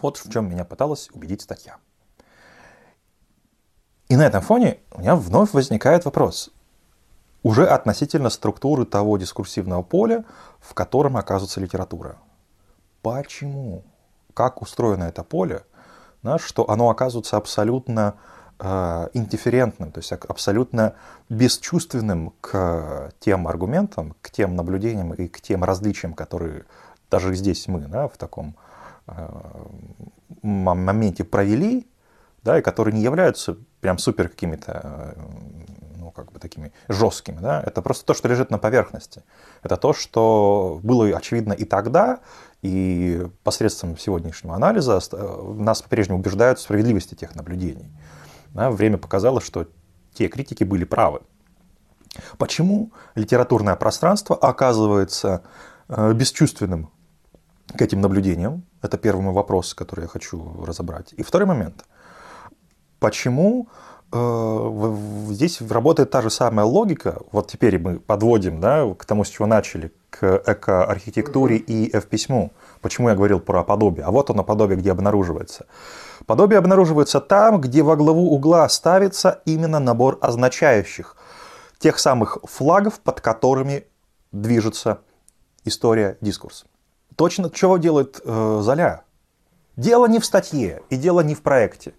[0.00, 1.76] Вот в чем меня пыталась убедить статья.
[4.08, 6.50] И на этом фоне у меня вновь возникает вопрос.
[7.44, 10.24] Уже относительно структуры того дискурсивного поля,
[10.58, 12.18] в котором оказывается литература.
[13.00, 13.84] Почему?
[14.34, 15.64] Как устроено это поле,
[16.22, 20.94] да, что оно оказывается абсолютно Э, индифферентным, то есть абсолютно
[21.30, 26.64] бесчувственным к тем аргументам, к тем наблюдениям и к тем различиям, которые
[27.10, 28.56] даже здесь мы да, в таком
[29.06, 29.28] э,
[30.42, 31.86] моменте провели,
[32.42, 35.20] да, и которые не являются прям супер какими-то э,
[35.96, 37.38] ну, как бы такими жесткими.
[37.38, 37.62] Да?
[37.64, 39.22] Это просто то, что лежит на поверхности.
[39.62, 42.20] Это то, что было очевидно и тогда,
[42.62, 45.00] и посредством сегодняшнего анализа
[45.54, 47.90] нас по-прежнему убеждают в справедливости тех наблюдений
[48.54, 49.66] да, время показало, что
[50.14, 51.20] те критики были правы.
[52.38, 55.42] Почему литературное пространство оказывается
[55.88, 56.90] э, бесчувственным
[57.68, 58.64] к этим наблюдениям?
[58.82, 61.12] Это первый мой вопрос, который я хочу разобрать.
[61.16, 61.84] И второй момент.
[62.98, 63.68] Почему
[64.12, 64.96] э,
[65.28, 67.20] здесь работает та же самая логика?
[67.30, 72.52] Вот теперь мы подводим да, к тому, с чего начали, к эко-архитектуре и F-письму.
[72.80, 74.04] Почему я говорил про подобие?
[74.04, 75.66] А вот оно подобие, где обнаруживается.
[76.26, 81.16] Подобие обнаруживается там, где во главу угла ставится именно набор означающих,
[81.78, 83.84] тех самых флагов, под которыми
[84.32, 85.00] движется
[85.64, 86.64] история, дискурс.
[87.16, 89.02] Точно чего делает э, Золя?
[89.76, 91.92] Дело не в статье и дело не в проекте.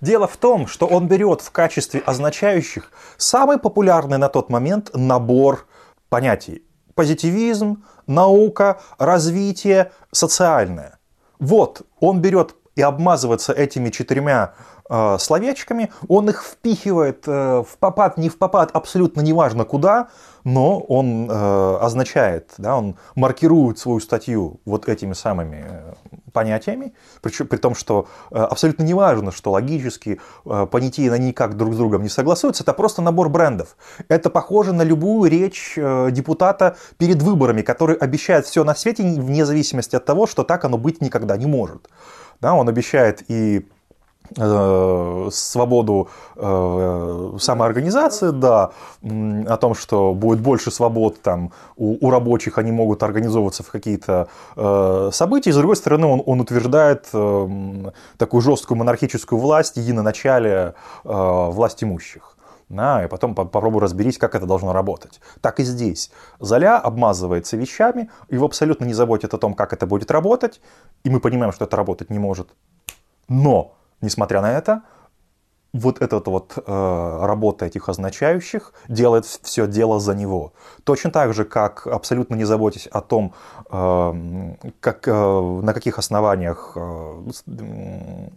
[0.00, 5.66] Дело в том, что он берет в качестве означающих самый популярный на тот момент набор
[6.08, 6.64] понятий.
[6.94, 10.98] Позитивизм, наука, развитие, социальное.
[11.38, 14.54] Вот он берет и обмазываться этими четырьмя
[14.88, 20.08] э, словечками, он их впихивает э, в попад, не в попад, абсолютно неважно куда,
[20.44, 25.94] но он э, означает, да, он маркирует свою статью вот этими самыми э,
[26.34, 26.92] понятиями,
[27.22, 31.72] причем при том, что э, абсолютно не важно, что логически э, понятия на никак друг
[31.72, 33.76] с другом не согласуются, это просто набор брендов.
[34.08, 39.46] Это похоже на любую речь э, депутата перед выборами, который обещает все на свете вне
[39.46, 41.88] зависимости от того, что так оно быть никогда не может.
[42.40, 43.66] Да, он обещает и
[44.36, 48.70] свободу э, самоорганизации, да,
[49.02, 54.28] о том, что будет больше свобод там у, у рабочих, они могут организовываться в какие-то
[54.56, 55.50] э, события.
[55.50, 61.08] И, с другой стороны, он, он утверждает э, такую жесткую монархическую власть, единоначалие э,
[61.50, 62.30] власть имущих.
[62.70, 65.20] Да, и потом попробуй разберись, как это должно работать.
[65.42, 66.10] Так и здесь.
[66.40, 70.62] Золя обмазывается вещами, его абсолютно не заботит о том, как это будет работать,
[71.04, 72.48] и мы понимаем, что это работать не может.
[73.28, 74.82] Но Несмотря на это,
[75.72, 80.52] вот эта вот э, работа этих означающих делает все дело за него.
[80.84, 83.32] Точно так же, как абсолютно не заботясь о том,
[83.70, 88.28] э, как, э, на каких основаниях э,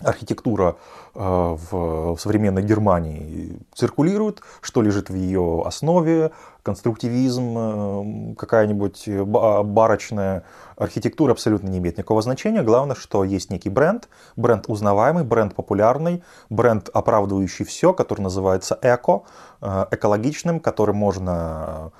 [0.00, 0.76] архитектура
[1.14, 6.32] э, в современной Германии циркулирует, что лежит в ее основе,
[6.68, 10.44] конструктивизм, э, какая-нибудь барочная
[10.76, 12.62] архитектура абсолютно не имеет никакого значения.
[12.62, 19.22] Главное, что есть некий бренд, бренд узнаваемый, бренд популярный, бренд оправдывающий все, который называется эко,
[19.62, 21.90] э, экологичным, которым можно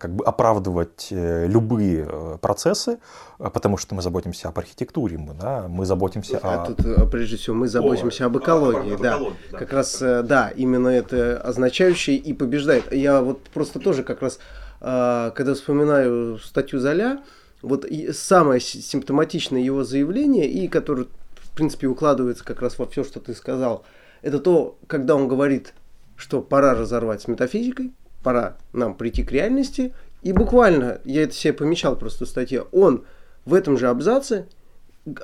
[0.00, 2.98] как бы оправдывать э, любые процессы,
[3.36, 6.66] потому что мы заботимся об архитектуре, мы, да, мы заботимся а о...
[6.72, 9.10] Тут, прежде всего, мы заботимся о, об экологии, об, да.
[9.10, 9.58] экологии да.
[9.58, 12.90] Как раз, да, именно это означающее и побеждает.
[12.94, 14.38] Я вот просто тоже как раз,
[14.80, 17.22] когда вспоминаю статью Золя,
[17.62, 23.20] вот самое симптоматичное его заявление, и которое, в принципе, укладывается как раз во все, что
[23.20, 23.84] ты сказал,
[24.22, 25.74] это то, когда он говорит,
[26.16, 31.52] что пора разорвать с метафизикой, пора нам прийти к реальности, и буквально, я это себе
[31.52, 33.04] помечал просто в статье, он
[33.44, 34.46] в этом же абзаце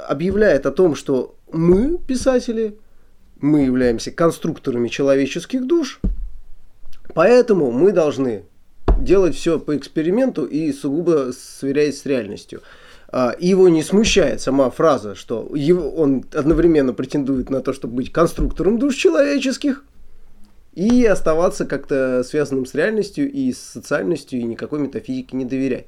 [0.07, 2.79] объявляет о том, что мы, писатели,
[3.41, 6.01] мы являемся конструкторами человеческих душ,
[7.15, 8.45] поэтому мы должны
[8.99, 12.63] делать все по эксперименту и сугубо сверяясь с реальностью.
[13.09, 18.79] А, его не смущает сама фраза, что он одновременно претендует на то, чтобы быть конструктором
[18.79, 19.85] душ человеческих
[20.75, 25.87] и оставаться как-то связанным с реальностью и с социальностью и никакой метафизике не доверять.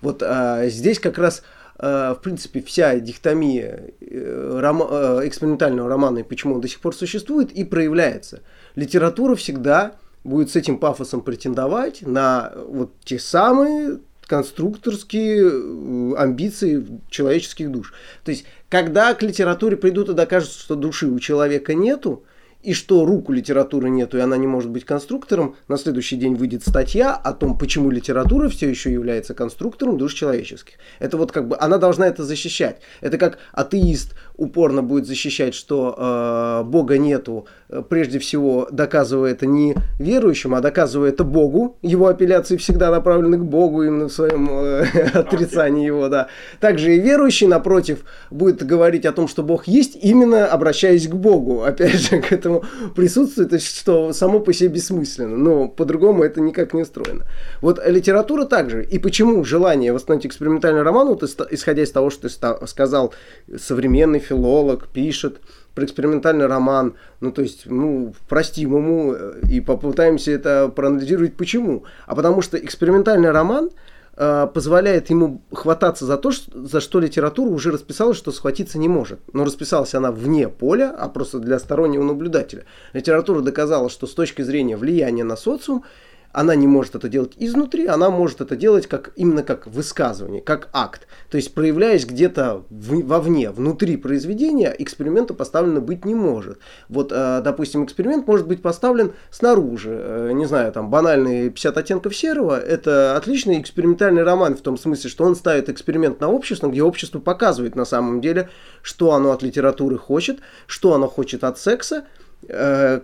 [0.00, 1.42] Вот а, здесь как раз
[1.76, 6.94] а, в принципе вся дихтомия э, э, экспериментального романа и почему он до сих пор
[6.94, 8.42] существует и проявляется.
[8.76, 17.70] Литература всегда будет с этим пафосом претендовать на вот те самые конструкторские э, амбиции человеческих
[17.70, 17.92] душ.
[18.24, 22.22] То есть, когда к литературе придут и докажут, что души у человека нету,
[22.62, 26.62] и что руку литературы нету, и она не может быть конструктором, на следующий день выйдет
[26.62, 30.74] статья о том, почему литература все еще является конструктором душ человеческих.
[30.98, 32.80] Это вот как бы, она должна это защищать.
[33.00, 39.46] Это как атеист упорно будет защищать, что э, Бога нету, э, прежде всего доказывая это
[39.46, 41.76] не верующим, а доказывая это Богу.
[41.82, 46.28] Его апелляции всегда направлены к Богу, именно в своем э, отрицании его, да.
[46.58, 47.98] Также и верующий, напротив,
[48.30, 51.62] будет говорить о том, что Бог есть, именно обращаясь к Богу.
[51.62, 52.64] Опять же, к этому
[52.96, 55.36] присутствует, что само по себе бессмысленно.
[55.36, 57.26] Но по-другому это никак не устроено.
[57.60, 58.82] Вот литература также.
[58.84, 63.12] И почему желание восстановить экспериментальный роман, вот исходя из того, что ты сказал,
[63.58, 65.40] современный филолог, пишет
[65.74, 71.84] про экспериментальный роман, ну то есть, ну, простим ему э, и попытаемся это проанализировать почему.
[72.06, 73.70] А потому что экспериментальный роман
[74.16, 79.20] э, позволяет ему хвататься за то, за что литература уже расписалась, что схватиться не может.
[79.32, 82.64] Но расписалась она вне поля, а просто для стороннего наблюдателя.
[82.92, 85.84] Литература доказала, что с точки зрения влияния на социум
[86.32, 90.68] она не может это делать изнутри, она может это делать как, именно как высказывание, как
[90.72, 91.06] акт.
[91.30, 96.58] То есть проявляясь где-то в, вовне, внутри произведения, эксперимента поставлено быть не может.
[96.88, 99.90] Вот, э, допустим, эксперимент может быть поставлен снаружи.
[99.92, 105.10] Э, не знаю, там банальный 50 оттенков серого, это отличный экспериментальный роман в том смысле,
[105.10, 108.48] что он ставит эксперимент на общество, где общество показывает на самом деле,
[108.82, 112.04] что оно от литературы хочет, что оно хочет от секса,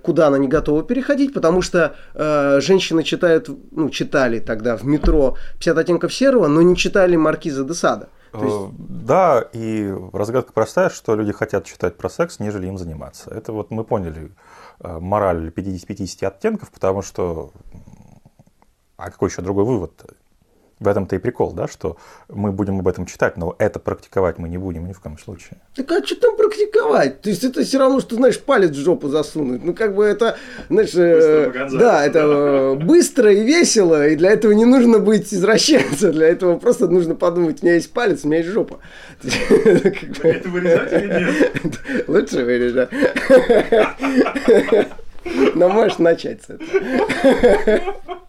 [0.03, 5.37] куда она не готова переходить, потому что э, женщины читают, ну, читали тогда в метро
[5.59, 8.09] 50 оттенков серого, но не читали Маркиза де Сада.
[8.33, 8.57] есть...
[8.57, 13.31] Э, да, и разгадка простая, что люди хотят читать про секс, нежели им заниматься.
[13.31, 14.33] Это вот мы поняли
[14.81, 17.53] э, мораль 50, 50 оттенков, потому что...
[18.97, 19.93] А какой еще другой вывод?
[20.79, 21.97] В этом-то и прикол, да, что
[22.29, 25.59] мы будем об этом читать, но это практиковать мы не будем ни в коем случае.
[25.75, 27.23] Так а что там практиковать?
[27.23, 29.65] То есть это все равно, что, знаешь, палец в жопу засунуть.
[29.65, 30.37] Ну, как бы это,
[30.69, 36.13] знаешь, э, да, это э, быстро и весело, и для этого не нужно быть извращенцем,
[36.13, 38.81] для этого просто нужно подумать, у меня есть палец, у меня есть жопа.
[39.23, 41.81] Это вырезать или нет?
[42.09, 42.91] Лучше вырежать.
[45.55, 48.26] Но можешь начать с этого.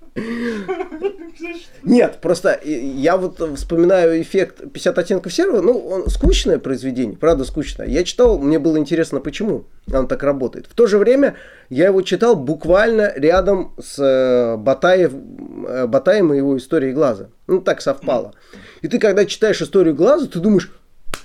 [1.83, 7.87] Нет, просто я вот вспоминаю эффект 50 оттенков серого, ну, он скучное произведение, правда скучное.
[7.87, 10.67] Я читал, мне было интересно, почему он так работает.
[10.67, 11.35] В то же время
[11.69, 17.29] я его читал буквально рядом с э, Батаев, э, Батаем и его историей глаза.
[17.47, 18.33] Ну, так совпало.
[18.81, 20.71] И ты, когда читаешь историю глаза, ты думаешь,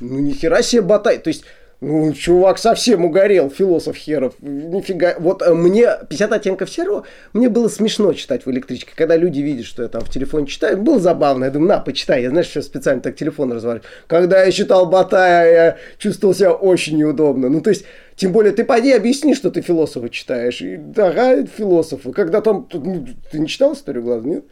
[0.00, 1.18] ну, нихера себе Батай.
[1.18, 1.44] То есть,
[1.82, 4.34] ну, чувак совсем угорел, философ херов.
[4.40, 5.16] Нифига.
[5.18, 8.92] Вот э, мне 50 оттенков серого, мне было смешно читать в электричке.
[8.94, 11.46] Когда люди видят, что я там в телефоне читаю, было забавно.
[11.46, 12.22] Я думаю, на, почитай.
[12.22, 13.90] Я, знаешь, что специально так телефон разворачиваю.
[14.06, 17.48] Когда я читал Батая, я чувствовал себя очень неудобно.
[17.48, 20.62] Ну, то есть, тем более, ты пойди объясни, что ты философа читаешь.
[20.62, 22.12] И, ага, философы.
[22.12, 22.68] Когда там...
[22.72, 24.44] Ну, ты не читал историю глаза, нет?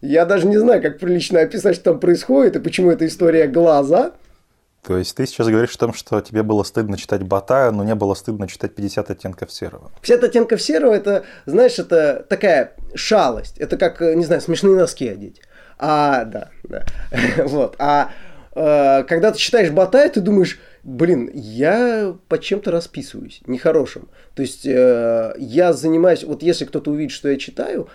[0.00, 4.12] Я даже не знаю, как прилично описать, что там происходит, и почему эта история глаза.
[4.88, 7.94] То есть ты сейчас говоришь о том, что тебе было стыдно читать Батая, но не
[7.94, 9.92] было стыдно читать 50 оттенков серого.
[10.00, 13.58] 50 оттенков серого, это, знаешь, это такая шалость.
[13.58, 15.42] Это как, не знаю, смешные носки одеть.
[15.78, 16.86] А, да, да.
[17.44, 17.76] вот.
[17.78, 18.12] А
[18.54, 24.08] э, когда ты читаешь Батая, ты думаешь, блин, я по чем-то расписываюсь, нехорошим.
[24.34, 27.90] То есть э, я занимаюсь, вот если кто-то увидит, что я читаю,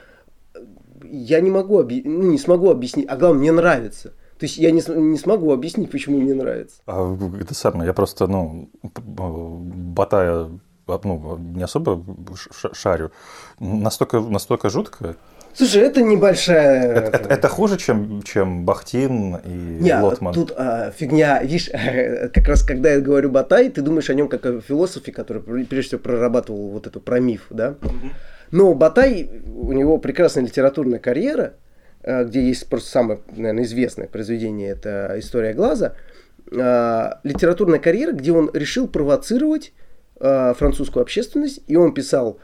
[1.04, 2.04] я не могу, объ...
[2.06, 4.14] ну, не смогу объяснить, а главное, мне нравится.
[4.44, 6.82] То есть я не, не смогу объяснить, почему мне нравится.
[6.86, 10.50] А, это самое, я просто, ну, Батая
[10.86, 12.04] ну, не особо
[12.74, 13.14] шарю.
[13.62, 15.16] Настолько, настолько жутко.
[15.54, 16.92] Слушай, это небольшая...
[16.92, 20.34] Это, это, это хуже, чем, чем Бахтин и Не, Лотман?
[20.34, 21.42] тут а, фигня.
[21.42, 21.70] Видишь,
[22.34, 25.88] как раз когда я говорю Батай, ты думаешь о нем как о философе, который прежде
[25.88, 27.76] всего прорабатывал вот эту про миф, да?
[28.52, 31.63] Но Батай, у него прекрасная литературная карьера, Э,
[32.04, 35.96] где есть просто самое, наверное, известное произведение, это «История глаза»,
[36.52, 39.74] э, литературная карьера, где он решил провоцировать
[40.20, 42.40] э, французскую общественность, и он писал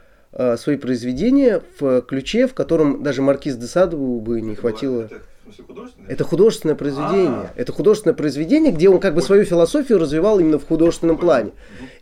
[0.58, 5.08] свои произведения в ключе, в котором даже Маркиз де Саду бы не хватило.
[6.06, 7.30] Это художественное произведение.
[7.30, 7.60] А-а-а.
[7.60, 11.50] Это художественное произведение, где он как бы свою философию развивал именно в художественном плане.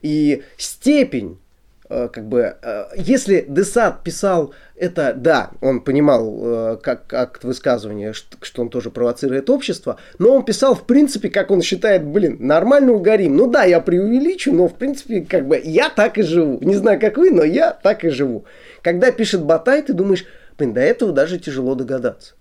[0.02, 1.47] И степень Э,
[1.88, 8.62] как бы, э, если Десад писал это, да, он понимал э, как акт высказывания, что
[8.62, 13.36] он тоже провоцирует общество, но он писал, в принципе, как он считает, блин, нормально угорим.
[13.36, 16.58] Ну да, я преувеличу, но, в принципе, как бы, я так и живу.
[16.60, 18.44] Не знаю, как вы, но я так и живу.
[18.82, 20.26] Когда пишет Батай, ты думаешь,
[20.58, 22.34] блин, до этого даже тяжело догадаться.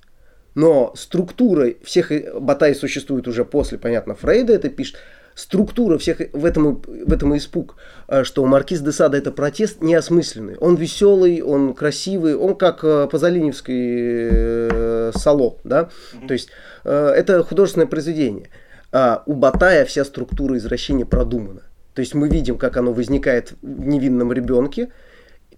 [0.55, 4.97] Но структура всех Батай существует уже после, понятно, Фрейда это пишет,
[5.38, 7.75] структура всех в этом, в этом и испуг,
[8.07, 10.57] э, что Маркиз де Сада это протест неосмысленный.
[10.57, 15.89] Он веселый, он красивый, он как э, Пазолиневский э, Сало, да,
[16.27, 16.49] то есть
[16.83, 18.49] это художественное произведение.
[18.91, 21.61] А у Батая вся структура извращения продумана.
[21.93, 24.91] То есть мы видим, как оно возникает в невинном ребенке,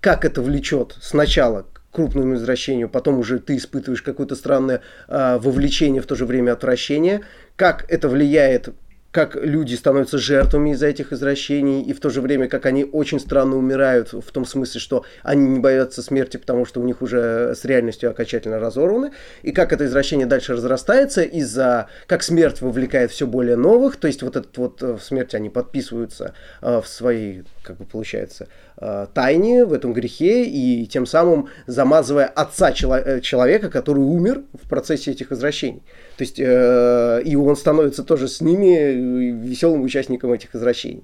[0.01, 6.01] как это влечет сначала к крупному извращению, потом уже ты испытываешь какое-то странное а, вовлечение,
[6.01, 7.21] в то же время отвращение,
[7.55, 8.69] как это влияет
[9.11, 13.19] как люди становятся жертвами из-за этих извращений, и в то же время, как они очень
[13.19, 17.55] странно умирают, в том смысле, что они не боятся смерти, потому что у них уже
[17.55, 23.25] с реальностью окончательно разорваны, и как это извращение дальше разрастается из-за, как смерть вовлекает все
[23.25, 27.43] более новых, то есть вот этот вот э, в смерти они подписываются э, в своей,
[27.63, 28.47] как бы получается,
[28.77, 34.69] э, тайне, в этом грехе, и тем самым замазывая отца чело- человека, который умер в
[34.69, 35.81] процессе этих извращений.
[36.17, 41.03] То есть, э, и он становится тоже с ними э, веселым участником этих извращений.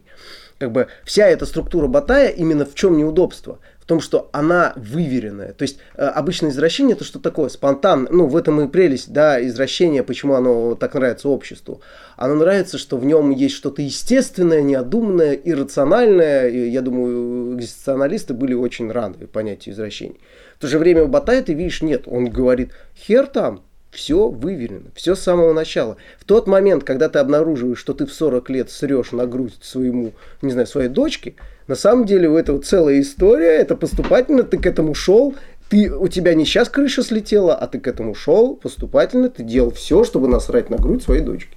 [0.57, 3.59] Как бы вся эта структура Батая именно в чем неудобство?
[3.79, 5.53] В том, что она выверенная.
[5.53, 7.49] То есть э, обычное извращение это что такое?
[7.49, 8.07] Спонтан.
[8.09, 11.81] Ну, в этом и прелесть, да, извращение, почему оно так нравится обществу.
[12.17, 16.47] Оно нравится, что в нем есть что-то естественное, неодуманное, иррациональное.
[16.47, 20.19] И, я думаю, экзистенциалисты были очень рады понятию извращений.
[20.57, 23.61] В то же время у Батая ты видишь, нет, он говорит, хер там,
[23.95, 25.97] все выверено, все с самого начала.
[26.19, 30.13] В тот момент, когда ты обнаруживаешь, что ты в 40 лет срешь на грудь своему,
[30.41, 31.35] не знаю, своей дочке,
[31.67, 35.33] на самом деле у этого целая история, это поступательно, ты к этому шел,
[35.69, 39.71] ты, у тебя не сейчас крыша слетела, а ты к этому шел поступательно, ты делал
[39.71, 41.54] все, чтобы насрать на грудь своей дочки.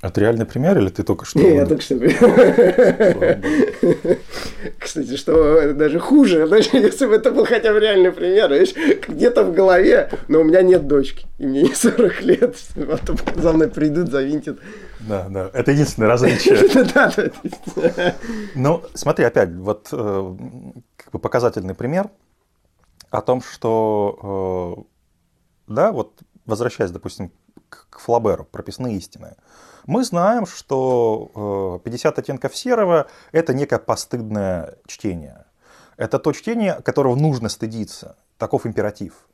[0.00, 1.40] Это реальный пример или ты только что?
[1.40, 1.96] Не, я только что.
[4.78, 8.52] Кстати, что даже хуже, даже если бы это был хотя бы реальный пример,
[9.08, 13.52] где-то в голове, но у меня нет дочки, и мне не 40 лет, потом за
[13.52, 14.60] мной придут, завинтят.
[15.00, 16.58] Да, да, это единственное различие.
[16.94, 18.14] Да, да.
[18.54, 20.36] Ну, смотри, опять, вот э,
[20.96, 22.08] как бы показательный пример
[23.10, 24.84] о том, что,
[25.68, 27.30] э, да, вот возвращаясь, допустим,
[27.90, 29.36] к Флаберу, прописные истины.
[29.86, 35.46] Мы знаем, что 50 э, оттенков серого– это некое постыдное чтение.
[35.96, 38.16] Это то чтение, которого нужно стыдиться.
[38.36, 39.28] Таков императив.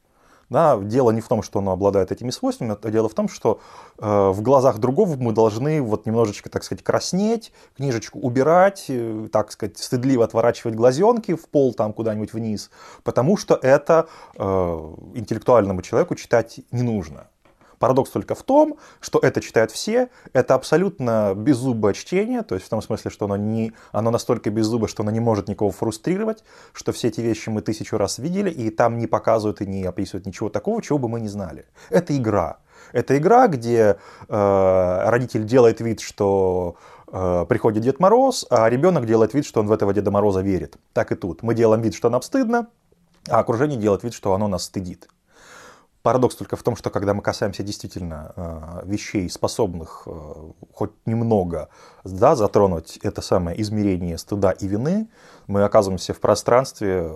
[0.50, 3.60] Да, дело не в том, что оно обладает этими свойствами, а дело в том, что
[3.98, 9.52] э, в глазах другого мы должны вот немножечко, так сказать, краснеть, книжечку убирать, э, так
[9.52, 12.70] сказать, стыдливо отворачивать глазенки в пол там куда-нибудь вниз,
[13.02, 14.06] потому что это
[14.36, 14.42] э,
[15.14, 17.28] интеллектуальному человеку читать не нужно.
[17.78, 22.70] Парадокс только в том, что это читают все, это абсолютно беззубое чтение, то есть в
[22.70, 26.92] том смысле, что оно, не, оно настолько беззубое, что оно не может никого фрустрировать, что
[26.92, 30.48] все эти вещи мы тысячу раз видели, и там не показывают и не описывают ничего
[30.48, 31.66] такого, чего бы мы не знали.
[31.90, 32.58] Это игра.
[32.92, 33.96] Это игра, где
[34.28, 36.76] э, родитель делает вид, что
[37.08, 40.76] э, приходит Дед Мороз, а ребенок делает вид, что он в этого Деда Мороза верит.
[40.92, 41.42] Так и тут.
[41.42, 42.68] Мы делаем вид, что нам стыдно,
[43.28, 45.08] а окружение делает вид, что оно нас стыдит.
[46.04, 51.70] Парадокс только в том, что когда мы касаемся действительно э, вещей, способных э, хоть немного
[52.04, 55.08] да, затронуть это самое измерение стыда и вины,
[55.46, 57.10] мы оказываемся в пространстве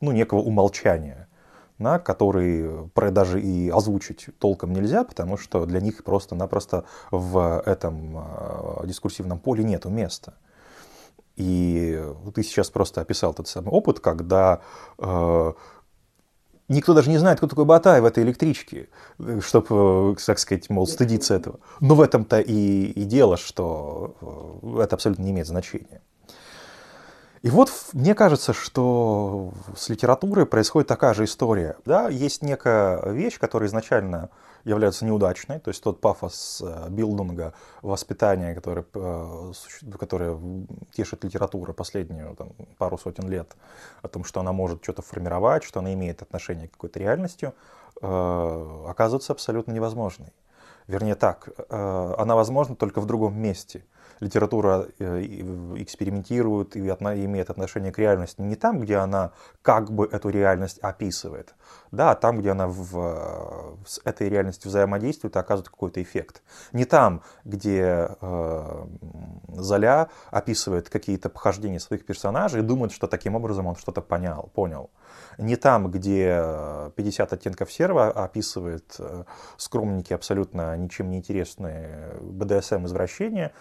[0.00, 1.28] ну, некого умолчания,
[1.78, 8.86] да, который даже и озвучить толком нельзя, потому что для них просто-напросто в этом э,
[8.86, 10.32] дискурсивном поле нет места.
[11.36, 12.02] И
[12.34, 14.62] ты сейчас просто описал тот самый опыт, когда
[16.68, 18.88] Никто даже не знает, кто такой Батай в этой электричке,
[19.40, 21.60] чтобы, э, так сказать, мол, стыдиться этого.
[21.80, 24.16] Но в этом-то и, и дело, что
[24.62, 26.02] э, это абсолютно не имеет значения.
[27.42, 31.76] И вот мне кажется, что с литературой происходит такая же история.
[31.84, 32.08] Да?
[32.08, 34.30] Есть некая вещь, которая изначально
[34.66, 39.52] является неудачной, то есть тот пафос э, билдинга, воспитания, который, э,
[39.98, 40.36] который
[40.92, 43.56] тешит литература последнюю там, пару сотен лет,
[44.02, 47.52] о том, что она может что-то формировать, что она имеет отношение к какой-то реальности,
[48.02, 50.32] э, оказывается абсолютно невозможной.
[50.88, 53.84] Вернее так, она возможна только в другом месте–
[54.20, 55.22] литература э,
[55.76, 61.54] экспериментирует и имеет отношение к реальности не там, где она как бы эту реальность описывает,
[61.90, 66.42] да, а там, где она в, с этой реальностью взаимодействует и оказывает какой-то эффект.
[66.72, 68.86] Не там, где э,
[69.48, 74.90] Золя описывает какие-то похождения своих персонажей и думает, что таким образом он что-то понял, понял.
[75.38, 76.42] Не там, где
[76.96, 79.24] 50 оттенков серого описывает э,
[79.56, 83.52] скромники абсолютно ничем не интересные БДСМ-извращения,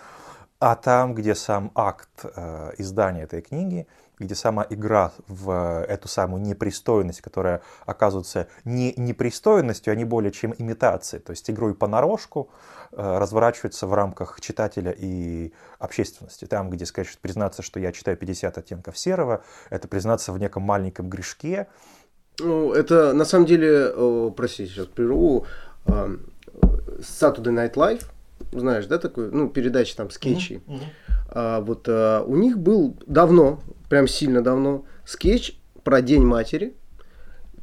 [0.66, 3.86] а там, где сам акт э, издания этой книги,
[4.18, 10.56] где сама игра в эту самую непристойность, которая оказывается не непристойностью, а не более чем
[10.58, 12.50] имитацией, то есть игрой понарошку,
[12.92, 16.46] э, разворачивается в рамках читателя и общественности.
[16.46, 21.10] Там, где сказать, признаться, что я читаю 50 оттенков серого, это признаться в неком маленьком
[21.10, 21.68] грешке.
[22.40, 25.46] Ну, это на самом деле, простите, сейчас прерву,
[25.86, 26.18] э,
[27.02, 28.06] Saturday Night Live,
[28.60, 30.62] знаешь, да, такой, ну, передачи там, скетчи.
[30.68, 30.80] Uh-huh.
[31.30, 36.76] А, вот а, у них был давно, прям сильно давно, скетч про День матери.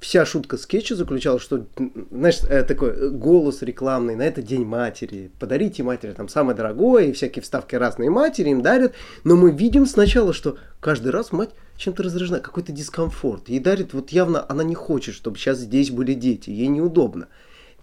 [0.01, 1.67] Вся шутка скетча заключалась, что,
[2.11, 7.13] знаешь, э, такой голос рекламный, на это День матери, подарите матери там самое дорогое, и
[7.13, 8.95] всякие вставки разные матери им дарят.
[9.23, 13.49] Но мы видим сначала, что каждый раз мать чем-то раздражена, какой-то дискомфорт.
[13.49, 17.29] Ей дарит, вот явно она не хочет, чтобы сейчас здесь были дети, ей неудобно.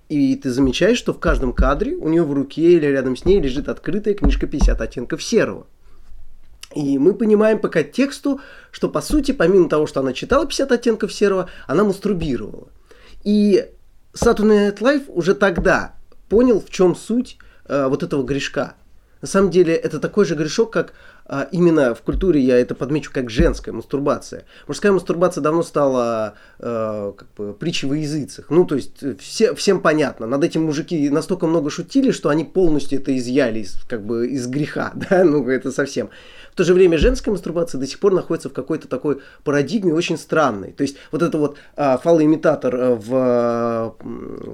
[0.10, 3.40] И ты замечаешь, что в каждом кадре у нее в руке или рядом с ней
[3.40, 5.68] лежит открытая книжка 50 оттенков серого.
[6.76, 8.42] И мы понимаем пока тексту,
[8.72, 12.70] что по сути, помимо того, что она читала 50 оттенков серого, она мастурбировала.
[13.24, 13.68] И
[14.14, 15.94] Saturday Night Live уже тогда
[16.28, 18.76] понял, в чем суть э, вот этого грешка.
[19.22, 20.94] На самом деле это такой же грешок, как
[21.52, 24.46] именно в культуре я это подмечу как женская мастурбация.
[24.68, 28.50] Мужская мастурбация давно стала э, как бы притчей во языцах.
[28.50, 30.28] Ну, то есть все, всем понятно.
[30.28, 34.48] Над этим мужики настолько много шутили, что они полностью это изъяли из, как бы из
[34.48, 34.94] греха.
[35.10, 35.24] Да?
[35.24, 36.10] Ну, это совсем.
[36.52, 40.18] В то же время женская мастурбация до сих пор находится в какой-то такой парадигме очень
[40.18, 40.72] странной.
[40.72, 43.96] То есть вот это вот а, фалоимитатор э, в,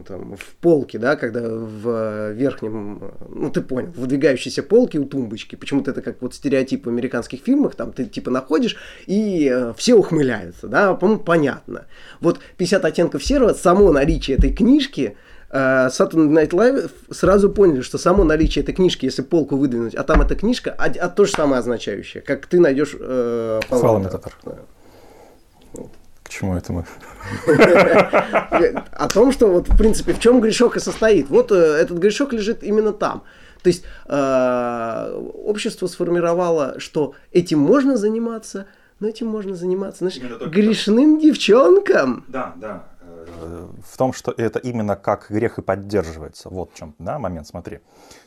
[0.07, 5.91] там, в полке, да, когда в верхнем, ну ты понял, выдвигающейся полке у тумбочки, почему-то
[5.91, 10.67] это как вот стереотип в американских фильмах, там ты типа находишь и э, все ухмыляются,
[10.67, 11.85] да, по-моему, понятно.
[12.21, 15.17] Вот 50 оттенков серого, само наличие этой книжки,
[15.49, 20.03] э, Saturday Night Live сразу поняли, что само наличие этой книжки, если полку выдвинуть, а
[20.03, 24.33] там эта книжка, а, а то же самое означающее, как ты найдешь э, Фалометатор.
[26.25, 26.85] К чему это мы?
[28.91, 31.29] О том, что вот в принципе в чем грешок и состоит.
[31.29, 33.23] Вот э, этот грешок лежит именно там.
[33.65, 38.67] То есть э, общество сформировало, что этим можно заниматься,
[38.99, 40.19] но этим можно заниматься, знаешь,
[40.51, 42.25] грешным девчонкам.
[42.27, 42.83] Да, да.
[43.01, 46.49] Э, в том, что это именно как грех и поддерживается.
[46.49, 47.77] Вот в чем да, момент, смотри.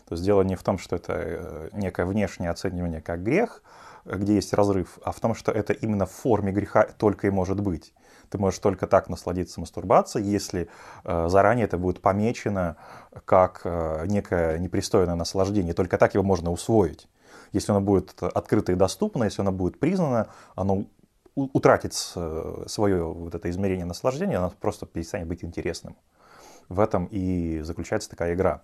[0.08, 3.62] То есть дело не в том, что это э, некое внешнее оценивание как грех,
[4.04, 7.60] где есть разрыв, а в том, что это именно в форме греха только и может
[7.60, 7.94] быть.
[8.30, 10.68] Ты можешь только так насладиться мастурбацией, если
[11.04, 12.76] э, заранее это будет помечено
[13.24, 15.74] как э, некое непристойное наслаждение.
[15.74, 17.08] Только так его можно усвоить.
[17.52, 20.84] Если оно будет открыто и доступно, если оно будет признано, оно
[21.34, 25.96] утратит свое вот это измерение наслаждения, оно просто перестанет быть интересным.
[26.68, 28.62] В этом и заключается такая игра.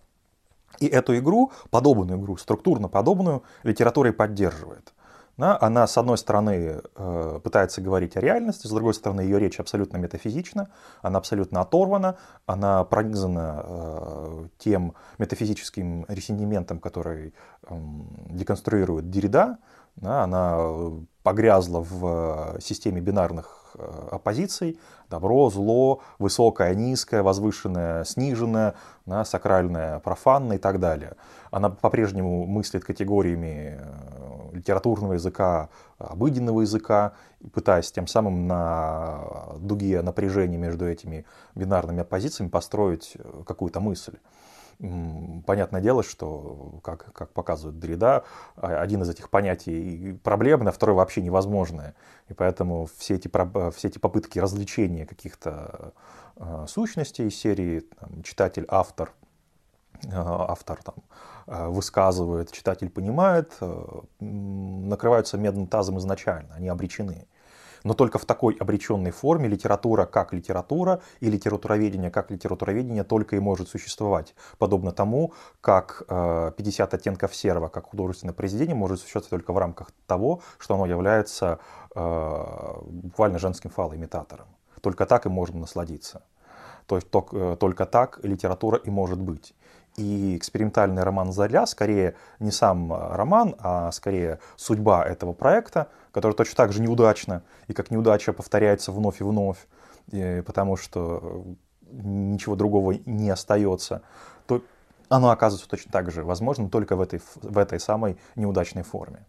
[0.81, 4.93] И эту игру, подобную игру, структурно подобную, литература и поддерживает.
[5.37, 9.59] Да, она, с одной стороны, э, пытается говорить о реальности, с другой стороны, ее речь
[9.59, 10.69] абсолютно метафизична,
[11.03, 12.17] она абсолютно оторвана,
[12.47, 17.35] она пронизана э, тем метафизическим ресентиментом, который
[17.69, 17.75] э,
[18.31, 19.59] деконструирует Деррида,
[19.97, 20.59] да, она
[21.23, 24.79] погрязла в системе бинарных э, оппозиций,
[25.09, 28.75] добро, зло, высокое, низкое, возвышенное, сниженное,
[29.07, 31.15] да, сакральное, профанное и так далее.
[31.51, 34.14] Она по-прежнему мыслит категориями э,
[34.55, 37.13] литературного языка, обыденного языка,
[37.53, 39.21] пытаясь тем самым на
[39.59, 41.25] дуге напряжения между этими
[41.55, 44.19] бинарными оппозициями построить э, какую-то мысль.
[45.47, 48.25] Понятное дело, что, как, как показывает Дрида,
[48.57, 51.95] а, один из этих понятий проблемный, а второй вообще невозможное.
[52.29, 53.31] И поэтому все эти,
[53.71, 55.93] все эти попытки развлечения каких-то
[56.37, 59.13] э, сущностей серии там, читатель, автор,
[60.13, 60.95] автор там,
[61.47, 67.27] Э, высказывает, читатель понимает, э, накрываются медным тазом изначально, они обречены.
[67.83, 73.41] Но только в такой обреченной форме литература как литература и литературоведение как литературоведение только и
[73.41, 74.35] может существовать.
[74.57, 79.91] Подобно тому, как 50 э, оттенков серого как художественное произведение может существовать только в рамках
[80.07, 81.59] того, что оно является
[81.95, 84.47] буквально женским фалоимитатором.
[84.81, 86.23] Только так и можно насладиться.
[86.87, 89.55] То есть только так литература и может быть.
[89.97, 96.33] И экспериментальный роман «Заря» скорее не сам а, роман, а скорее судьба этого проекта, который
[96.33, 99.67] точно так же неудачно, и как неудача повторяется вновь и вновь,
[100.11, 101.45] и, потому что
[101.93, 104.03] ничего другого не остается,
[104.47, 104.63] то
[105.09, 109.25] оно оказывается точно так же возможным только в этой, в этой самой неудачной форме.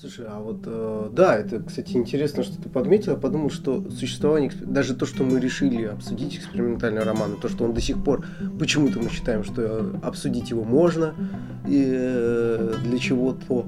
[0.00, 3.12] Слушай, а вот э, да, это, кстати, интересно, что ты подметил.
[3.12, 7.74] Я подумал, что существование, даже то, что мы решили обсудить экспериментальный роман, то, что он
[7.74, 8.24] до сих пор,
[8.58, 11.14] почему-то мы считаем, что обсудить его можно,
[11.68, 13.66] и э, для чего-то.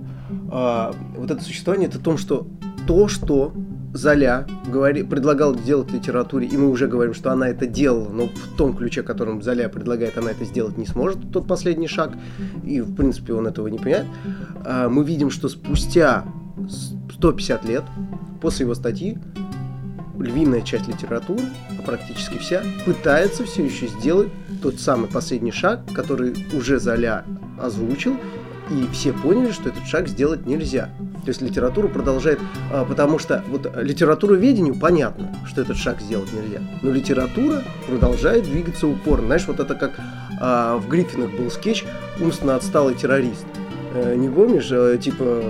[0.50, 2.46] А, вот это существование, это то, что
[2.86, 3.52] то, что
[3.92, 8.26] Золя говори, предлагал делать в литературе, и мы уже говорим, что она это делала, но
[8.26, 12.12] в том ключе, которым Золя предлагает, она это сделать не сможет, тот последний шаг,
[12.64, 14.06] и в принципе он этого не понимает.
[14.64, 16.24] А, мы видим, что спустя
[17.12, 17.84] 150 лет
[18.40, 19.18] после его статьи
[20.18, 21.42] львиная часть литературы,
[21.78, 24.28] а практически вся, пытается все еще сделать
[24.62, 27.24] тот самый последний шаг, который уже Золя
[27.60, 28.16] озвучил,
[28.70, 30.90] и все поняли, что этот шаг сделать нельзя.
[31.22, 32.40] То есть литература продолжает,
[32.72, 38.44] а, потому что вот литературу ведению понятно, что этот шаг сделать нельзя, но литература продолжает
[38.44, 39.26] двигаться упорно.
[39.26, 39.92] Знаешь, вот это как
[40.40, 41.84] а, в Гриффинах был скетч
[42.20, 43.46] «Умственно отсталый террорист».
[43.94, 45.44] Э, не помнишь, э, типа,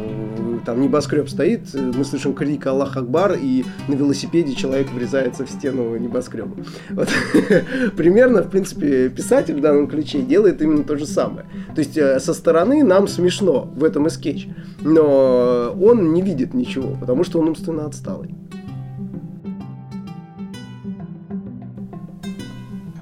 [0.65, 5.97] там небоскреб стоит, мы слышим крик Аллах Акбар, и на велосипеде человек врезается в стену
[5.97, 6.57] небоскреба.
[6.91, 7.09] Вот.
[7.97, 11.47] Примерно, в принципе, писатель в данном ключе делает именно то же самое.
[11.75, 14.49] То есть э, со стороны нам смешно, в этом и скетч,
[14.81, 18.35] но он не видит ничего, потому что он умственно отсталый.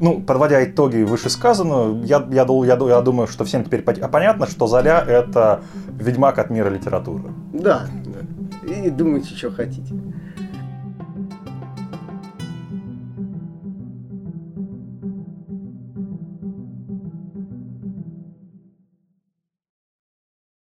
[0.01, 5.05] Ну, подводя итоги вышесказанного, я, я, я, я думаю, что всем теперь понятно, что Золя—
[5.07, 5.61] это
[5.99, 7.25] ведьмак от мира литературы.
[7.53, 8.73] Да, да.
[8.73, 9.95] И думайте, что хотите.